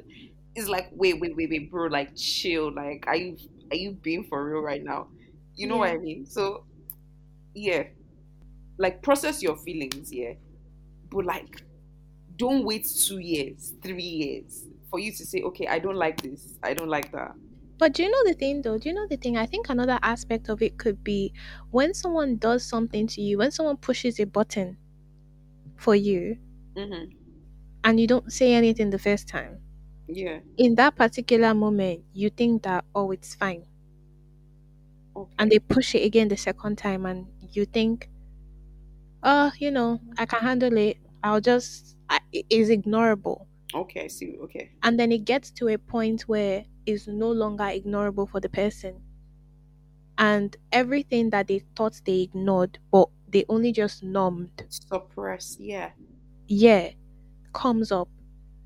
It's 0.54 0.68
like, 0.68 0.88
wait, 0.92 1.18
wait, 1.20 1.34
wait, 1.36 1.48
wait, 1.50 1.70
bro. 1.70 1.86
Like, 1.86 2.14
chill. 2.14 2.72
Like, 2.74 3.04
are 3.06 3.16
you 3.16 3.36
are 3.70 3.76
you 3.76 3.92
being 4.02 4.24
for 4.24 4.44
real 4.46 4.60
right 4.62 4.82
now? 4.84 5.08
You 5.54 5.66
know 5.66 5.78
what 5.78 5.90
I 5.90 5.98
mean? 5.98 6.26
So, 6.26 6.66
yeah, 7.54 7.84
like 8.78 9.02
process 9.02 9.42
your 9.42 9.56
feelings, 9.58 10.12
yeah, 10.12 10.34
but 11.10 11.24
like, 11.26 11.48
don't 12.36 12.64
wait 12.64 12.86
two 13.06 13.18
years, 13.18 13.74
three 13.82 14.02
years 14.02 14.66
for 14.90 14.98
you 15.00 15.12
to 15.12 15.26
say, 15.26 15.42
okay, 15.42 15.66
I 15.68 15.78
don't 15.78 15.96
like 15.96 16.22
this, 16.22 16.58
I 16.62 16.74
don't 16.74 16.88
like 16.88 17.12
that. 17.12 17.32
But 17.82 17.94
do 17.94 18.02
you 18.04 18.10
know 18.10 18.24
the 18.24 18.34
thing 18.34 18.62
though? 18.62 18.78
Do 18.78 18.88
you 18.88 18.94
know 18.94 19.06
the 19.08 19.16
thing? 19.18 19.36
I 19.36 19.44
think 19.46 19.68
another 19.68 19.98
aspect 20.02 20.48
of 20.48 20.62
it 20.62 20.78
could 20.78 21.02
be 21.04 21.34
when 21.70 21.92
someone 21.92 22.36
does 22.38 22.64
something 22.64 23.06
to 23.08 23.20
you, 23.20 23.38
when 23.38 23.50
someone 23.50 23.76
pushes 23.76 24.20
a 24.20 24.24
button 24.24 24.78
for 25.76 25.94
you 25.94 26.38
hmm 26.76 27.12
and 27.84 28.00
you 28.00 28.06
don't 28.06 28.32
say 28.32 28.54
anything 28.54 28.90
the 28.90 28.98
first 28.98 29.28
time. 29.28 29.60
Yeah. 30.06 30.40
In 30.56 30.76
that 30.76 30.96
particular 30.96 31.54
moment, 31.54 32.04
you 32.14 32.30
think 32.30 32.62
that, 32.64 32.84
oh, 32.94 33.10
it's 33.10 33.34
fine. 33.34 33.66
Okay. 35.16 35.36
And 35.38 35.50
they 35.52 35.58
push 35.58 35.94
it 35.94 36.04
again 36.06 36.28
the 36.28 36.36
second 36.38 36.78
time, 36.78 37.04
and 37.04 37.26
you 37.50 37.64
think, 37.66 38.08
oh, 39.22 39.52
you 39.58 39.70
know, 39.70 40.00
I 40.18 40.26
can 40.26 40.40
handle 40.40 40.76
it. 40.76 40.98
I'll 41.22 41.40
just, 41.40 41.96
I, 42.08 42.20
it 42.32 42.46
is 42.50 42.68
ignorable. 42.70 43.46
Okay. 43.74 44.04
I 44.04 44.06
see. 44.08 44.36
Okay. 44.44 44.70
And 44.82 44.98
then 44.98 45.12
it 45.12 45.24
gets 45.24 45.50
to 45.52 45.68
a 45.68 45.78
point 45.78 46.22
where 46.22 46.64
it's 46.86 47.06
no 47.06 47.30
longer 47.30 47.64
ignorable 47.64 48.28
for 48.28 48.40
the 48.40 48.48
person. 48.48 49.00
And 50.18 50.56
everything 50.70 51.30
that 51.30 51.48
they 51.48 51.60
thought 51.76 52.00
they 52.04 52.20
ignored, 52.20 52.78
but 52.90 53.08
they 53.28 53.44
only 53.48 53.72
just 53.72 54.02
numbed, 54.02 54.64
Suppress. 54.68 55.56
Yeah. 55.58 55.90
yeah, 56.46 56.90
comes 57.52 57.92
up. 57.92 58.08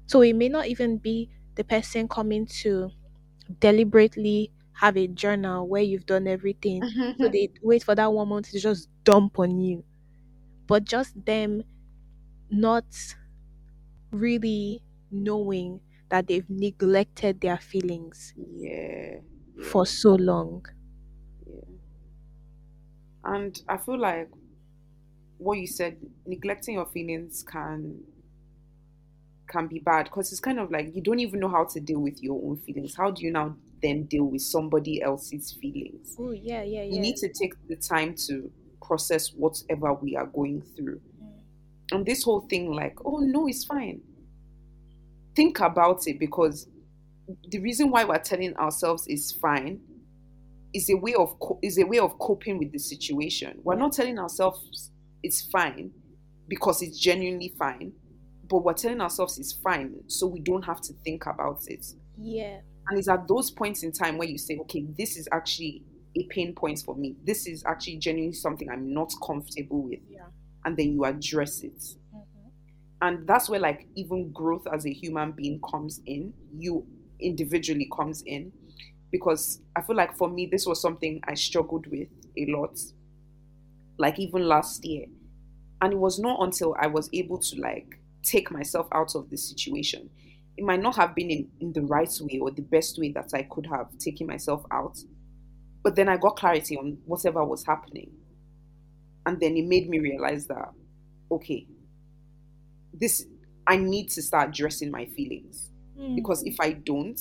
So 0.06 0.22
it 0.22 0.34
may 0.34 0.48
not 0.48 0.66
even 0.68 0.98
be 0.98 1.30
the 1.56 1.64
person 1.64 2.08
coming 2.08 2.46
to 2.62 2.90
deliberately 3.60 4.52
have 4.74 4.96
a 4.96 5.08
journal 5.08 5.68
where 5.68 5.82
you've 5.82 6.06
done 6.06 6.26
everything. 6.28 6.82
So 7.18 7.28
mm-hmm. 7.28 7.30
they 7.32 7.50
wait 7.62 7.84
for 7.84 7.94
that 7.94 8.12
one 8.12 8.28
month 8.28 8.50
to 8.52 8.60
just 8.60 8.88
dump 9.04 9.38
on 9.38 9.60
you. 9.60 9.84
But 10.66 10.84
just 10.84 11.24
them 11.26 11.64
not 12.50 12.84
really 14.10 14.82
knowing 15.22 15.80
that 16.10 16.26
they've 16.26 16.48
neglected 16.48 17.40
their 17.40 17.58
feelings 17.58 18.34
yeah. 18.36 19.16
for 19.70 19.84
so 19.86 20.14
long. 20.14 20.64
Yeah. 21.46 21.60
And 23.24 23.60
I 23.68 23.76
feel 23.76 23.98
like 23.98 24.30
what 25.38 25.58
you 25.58 25.66
said, 25.66 25.98
neglecting 26.26 26.74
your 26.74 26.86
feelings 26.86 27.44
can 27.46 28.02
can 29.48 29.68
be 29.68 29.78
bad 29.78 30.04
because 30.04 30.32
it's 30.32 30.40
kind 30.40 30.58
of 30.58 30.72
like 30.72 30.90
you 30.94 31.00
don't 31.00 31.20
even 31.20 31.38
know 31.38 31.48
how 31.48 31.64
to 31.64 31.80
deal 31.80 32.00
with 32.00 32.20
your 32.22 32.40
own 32.44 32.56
feelings. 32.58 32.96
How 32.96 33.10
do 33.10 33.22
you 33.22 33.30
now 33.30 33.56
then 33.82 34.04
deal 34.04 34.24
with 34.24 34.42
somebody 34.42 35.02
else's 35.02 35.56
feelings? 35.60 36.16
Oh 36.18 36.32
yeah, 36.32 36.62
yeah, 36.62 36.82
You 36.82 37.00
need 37.00 37.16
to 37.16 37.28
take 37.28 37.54
the 37.68 37.76
time 37.76 38.14
to 38.26 38.50
process 38.82 39.30
whatever 39.30 39.94
we 39.94 40.16
are 40.16 40.26
going 40.26 40.62
through. 40.76 41.00
Mm. 41.22 41.32
And 41.92 42.06
this 42.06 42.22
whole 42.24 42.40
thing, 42.42 42.72
like, 42.72 42.96
oh 43.04 43.18
no, 43.18 43.46
it's 43.46 43.64
fine. 43.64 44.00
Think 45.36 45.60
about 45.60 46.06
it 46.08 46.18
because 46.18 46.66
the 47.48 47.58
reason 47.58 47.90
why 47.90 48.04
we're 48.04 48.18
telling 48.18 48.56
ourselves 48.56 49.04
it's 49.06 49.32
fine 49.32 49.80
is 50.72 50.90
a 50.90 50.94
way 50.94 51.14
of 51.14 51.38
co- 51.38 51.58
is 51.62 51.78
a 51.78 51.84
way 51.84 51.98
of 51.98 52.18
coping 52.18 52.58
with 52.58 52.72
the 52.72 52.78
situation. 52.78 53.58
We're 53.62 53.76
not 53.76 53.92
telling 53.92 54.18
ourselves 54.18 54.90
it's 55.22 55.42
fine 55.42 55.90
because 56.48 56.82
it's 56.82 56.98
genuinely 56.98 57.54
fine, 57.58 57.92
but 58.48 58.64
we're 58.64 58.74
telling 58.74 59.00
ourselves 59.00 59.38
it's 59.38 59.52
fine 59.52 59.94
so 60.06 60.26
we 60.26 60.40
don't 60.40 60.62
have 60.64 60.80
to 60.82 60.92
think 61.04 61.26
about 61.26 61.60
it. 61.66 61.84
Yeah. 62.18 62.60
And 62.88 62.98
it's 62.98 63.08
at 63.08 63.26
those 63.26 63.50
points 63.50 63.82
in 63.82 63.92
time 63.92 64.16
where 64.18 64.28
you 64.28 64.38
say, 64.38 64.56
okay, 64.62 64.86
this 64.96 65.16
is 65.16 65.28
actually 65.32 65.82
a 66.16 66.24
pain 66.28 66.54
point 66.54 66.82
for 66.84 66.94
me. 66.94 67.16
This 67.24 67.46
is 67.46 67.64
actually 67.64 67.96
genuinely 67.96 68.34
something 68.34 68.70
I'm 68.70 68.92
not 68.92 69.12
comfortable 69.24 69.82
with. 69.82 70.00
Yeah. 70.08 70.26
And 70.64 70.76
then 70.76 70.92
you 70.92 71.04
address 71.04 71.62
it. 71.62 71.82
And 73.02 73.26
that's 73.26 73.48
where 73.48 73.60
like 73.60 73.88
even 73.94 74.32
growth 74.32 74.66
as 74.72 74.86
a 74.86 74.92
human 74.92 75.32
being 75.32 75.60
comes 75.60 76.00
in. 76.06 76.32
You 76.56 76.86
individually 77.20 77.88
comes 77.94 78.22
in. 78.22 78.52
Because 79.12 79.60
I 79.74 79.82
feel 79.82 79.96
like 79.96 80.16
for 80.16 80.28
me 80.28 80.46
this 80.46 80.66
was 80.66 80.80
something 80.80 81.20
I 81.26 81.34
struggled 81.34 81.86
with 81.86 82.08
a 82.36 82.46
lot. 82.46 82.78
Like 83.98 84.18
even 84.18 84.46
last 84.46 84.84
year. 84.84 85.06
And 85.82 85.92
it 85.92 85.98
was 85.98 86.18
not 86.18 86.42
until 86.42 86.76
I 86.80 86.86
was 86.88 87.10
able 87.12 87.38
to 87.38 87.60
like 87.60 88.00
take 88.22 88.50
myself 88.50 88.88
out 88.92 89.14
of 89.14 89.30
the 89.30 89.36
situation 89.38 90.10
it 90.58 90.64
might 90.64 90.80
not 90.82 90.96
have 90.96 91.14
been 91.14 91.30
in, 91.30 91.50
in 91.60 91.72
the 91.74 91.82
right 91.82 92.10
way 92.20 92.38
or 92.38 92.50
the 92.50 92.62
best 92.62 92.98
way 92.98 93.12
that 93.12 93.30
I 93.34 93.42
could 93.42 93.66
have 93.66 93.96
taken 93.98 94.26
myself 94.26 94.64
out. 94.70 94.98
But 95.82 95.96
then 95.96 96.08
I 96.08 96.16
got 96.16 96.36
clarity 96.36 96.76
on 96.76 96.98
whatever 97.06 97.44
was 97.44 97.64
happening. 97.66 98.12
And 99.24 99.40
then 99.40 99.56
it 99.56 99.66
made 99.66 99.88
me 99.88 99.98
realize 99.98 100.46
that, 100.46 100.72
okay, 101.30 101.66
this 102.98 103.26
I 103.66 103.76
need 103.76 104.10
to 104.10 104.22
start 104.22 104.50
addressing 104.50 104.90
my 104.90 105.06
feelings. 105.06 105.70
Mm. 105.98 106.14
Because 106.14 106.44
if 106.44 106.56
I 106.60 106.72
don't, 106.72 107.20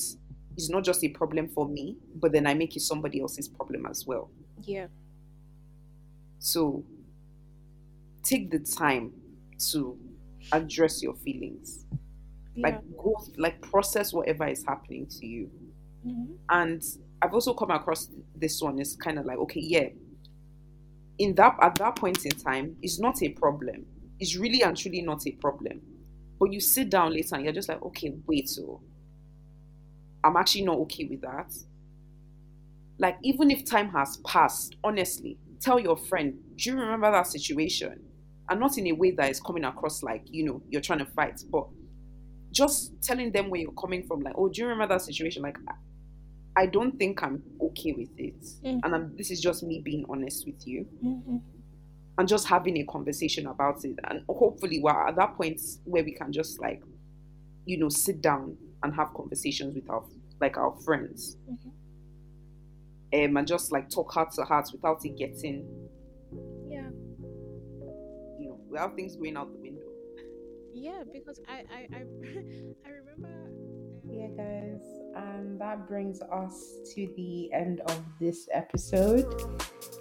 it's 0.55 0.69
not 0.69 0.83
just 0.83 1.03
a 1.03 1.09
problem 1.09 1.47
for 1.49 1.67
me, 1.67 1.97
but 2.15 2.31
then 2.31 2.47
I 2.47 2.53
make 2.53 2.75
it 2.75 2.81
somebody 2.81 3.21
else's 3.21 3.47
problem 3.47 3.85
as 3.85 4.05
well. 4.05 4.29
Yeah. 4.61 4.87
So 6.39 6.83
take 8.23 8.51
the 8.51 8.59
time 8.59 9.13
to 9.71 9.97
address 10.51 11.01
your 11.01 11.15
feelings. 11.15 11.85
Yeah. 12.53 12.67
Like 12.67 12.81
go 12.97 13.15
like 13.37 13.61
process 13.61 14.13
whatever 14.13 14.47
is 14.47 14.63
happening 14.65 15.07
to 15.07 15.25
you. 15.25 15.49
Mm-hmm. 16.05 16.33
And 16.49 16.83
I've 17.21 17.33
also 17.33 17.53
come 17.53 17.71
across 17.71 18.09
this 18.35 18.61
one 18.61 18.79
It's 18.79 18.95
kind 18.95 19.17
of 19.17 19.25
like, 19.25 19.37
okay, 19.39 19.61
yeah, 19.61 19.87
in 21.17 21.33
that 21.35 21.57
at 21.61 21.75
that 21.75 21.95
point 21.95 22.25
in 22.25 22.31
time, 22.31 22.75
it's 22.81 22.99
not 22.99 23.21
a 23.23 23.29
problem. 23.29 23.85
It's 24.19 24.35
really 24.35 24.61
and 24.61 24.77
truly 24.77 25.01
not 25.01 25.25
a 25.27 25.31
problem. 25.31 25.81
But 26.39 26.51
you 26.51 26.59
sit 26.59 26.89
down 26.89 27.13
later 27.13 27.35
and 27.35 27.43
you're 27.43 27.53
just 27.53 27.69
like, 27.69 27.81
okay, 27.81 28.13
wait, 28.27 28.49
so 28.49 28.81
I'm 30.23 30.35
actually 30.35 30.63
not 30.63 30.77
okay 30.79 31.05
with 31.05 31.21
that. 31.21 31.53
Like, 32.97 33.17
even 33.23 33.51
if 33.51 33.65
time 33.65 33.89
has 33.89 34.17
passed, 34.25 34.75
honestly, 34.83 35.37
tell 35.59 35.79
your 35.79 35.97
friend, 35.97 36.37
do 36.55 36.69
you 36.69 36.77
remember 36.77 37.11
that 37.11 37.27
situation? 37.27 38.01
And 38.49 38.59
not 38.59 38.77
in 38.77 38.87
a 38.87 38.91
way 38.91 39.11
that 39.11 39.29
is 39.29 39.39
coming 39.39 39.63
across 39.65 40.03
like, 40.03 40.23
you 40.29 40.45
know, 40.45 40.61
you're 40.69 40.81
trying 40.81 40.99
to 40.99 41.05
fight, 41.05 41.41
but 41.49 41.67
just 42.51 42.93
telling 43.01 43.31
them 43.31 43.49
where 43.49 43.61
you're 43.61 43.71
coming 43.71 44.05
from, 44.07 44.21
like, 44.21 44.35
oh, 44.37 44.49
do 44.49 44.61
you 44.61 44.67
remember 44.67 44.93
that 44.93 45.01
situation? 45.01 45.41
Like, 45.41 45.57
I 46.55 46.65
don't 46.67 46.97
think 46.97 47.21
I'm 47.21 47.43
okay 47.61 47.91
with 47.91 48.11
it. 48.17 48.39
Mm-hmm. 48.41 48.79
And 48.83 48.95
I'm, 48.95 49.17
this 49.17 49.29
is 49.31 49.41
just 49.41 49.63
me 49.63 49.81
being 49.83 50.05
honest 50.09 50.45
with 50.45 50.65
you. 50.65 50.85
Mm-hmm. 51.03 51.37
And 52.17 52.27
just 52.27 52.47
having 52.47 52.77
a 52.77 52.85
conversation 52.85 53.47
about 53.47 53.83
it. 53.83 53.97
And 54.05 54.23
hopefully, 54.29 54.79
we're 54.79 55.07
at 55.07 55.15
that 55.17 55.35
point 55.35 55.59
where 55.83 56.03
we 56.03 56.13
can 56.13 56.31
just, 56.31 56.61
like, 56.61 56.81
you 57.65 57.77
know, 57.77 57.89
sit 57.89 58.21
down 58.21 58.57
and 58.83 58.95
have 58.95 59.13
conversations 59.13 59.75
with 59.75 59.89
our, 59.89 60.03
like, 60.39 60.57
our 60.57 60.73
friends. 60.85 61.37
Mm-hmm. 61.49 61.69
Um, 63.25 63.37
and 63.37 63.47
just, 63.47 63.71
like, 63.71 63.89
talk 63.89 64.13
heart 64.13 64.31
to 64.33 64.43
heart 64.43 64.69
without 64.71 65.03
it 65.03 65.17
getting, 65.17 65.67
yeah, 66.69 66.89
you 68.39 68.47
know, 68.47 68.59
without 68.69 68.95
things 68.95 69.15
going 69.17 69.35
out 69.35 69.51
the 69.51 69.59
window. 69.59 69.81
Yeah, 70.73 71.03
because 71.11 71.39
I, 71.47 71.63
I, 71.73 71.87
I, 71.95 71.97
I 72.85 72.89
remember. 72.89 73.27
Um, 73.27 74.01
yeah, 74.09 74.27
guys 74.37 75.04
and 75.15 75.59
that 75.59 75.87
brings 75.87 76.21
us 76.21 76.75
to 76.93 77.07
the 77.15 77.51
end 77.53 77.81
of 77.87 78.03
this 78.19 78.47
episode. 78.51 79.25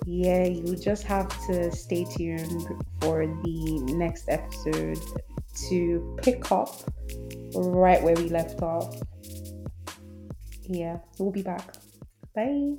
Yeah, 0.07 0.45
you 0.45 0.77
just 0.77 1.05
have 1.05 1.29
to 1.47 1.71
stay 1.71 2.05
tuned 2.05 2.67
for 3.01 3.27
the 3.27 3.81
next 3.95 4.29
episode 4.29 4.99
to 5.69 6.17
pick 6.23 6.51
up 6.51 6.75
right 7.55 8.03
where 8.03 8.17
we 8.17 8.29
left 8.29 8.61
off. 8.63 8.97
Yeah, 10.69 10.99
we'll 11.19 11.33
be 11.33 11.43
back. 11.43 11.75
Bye. 12.35 12.75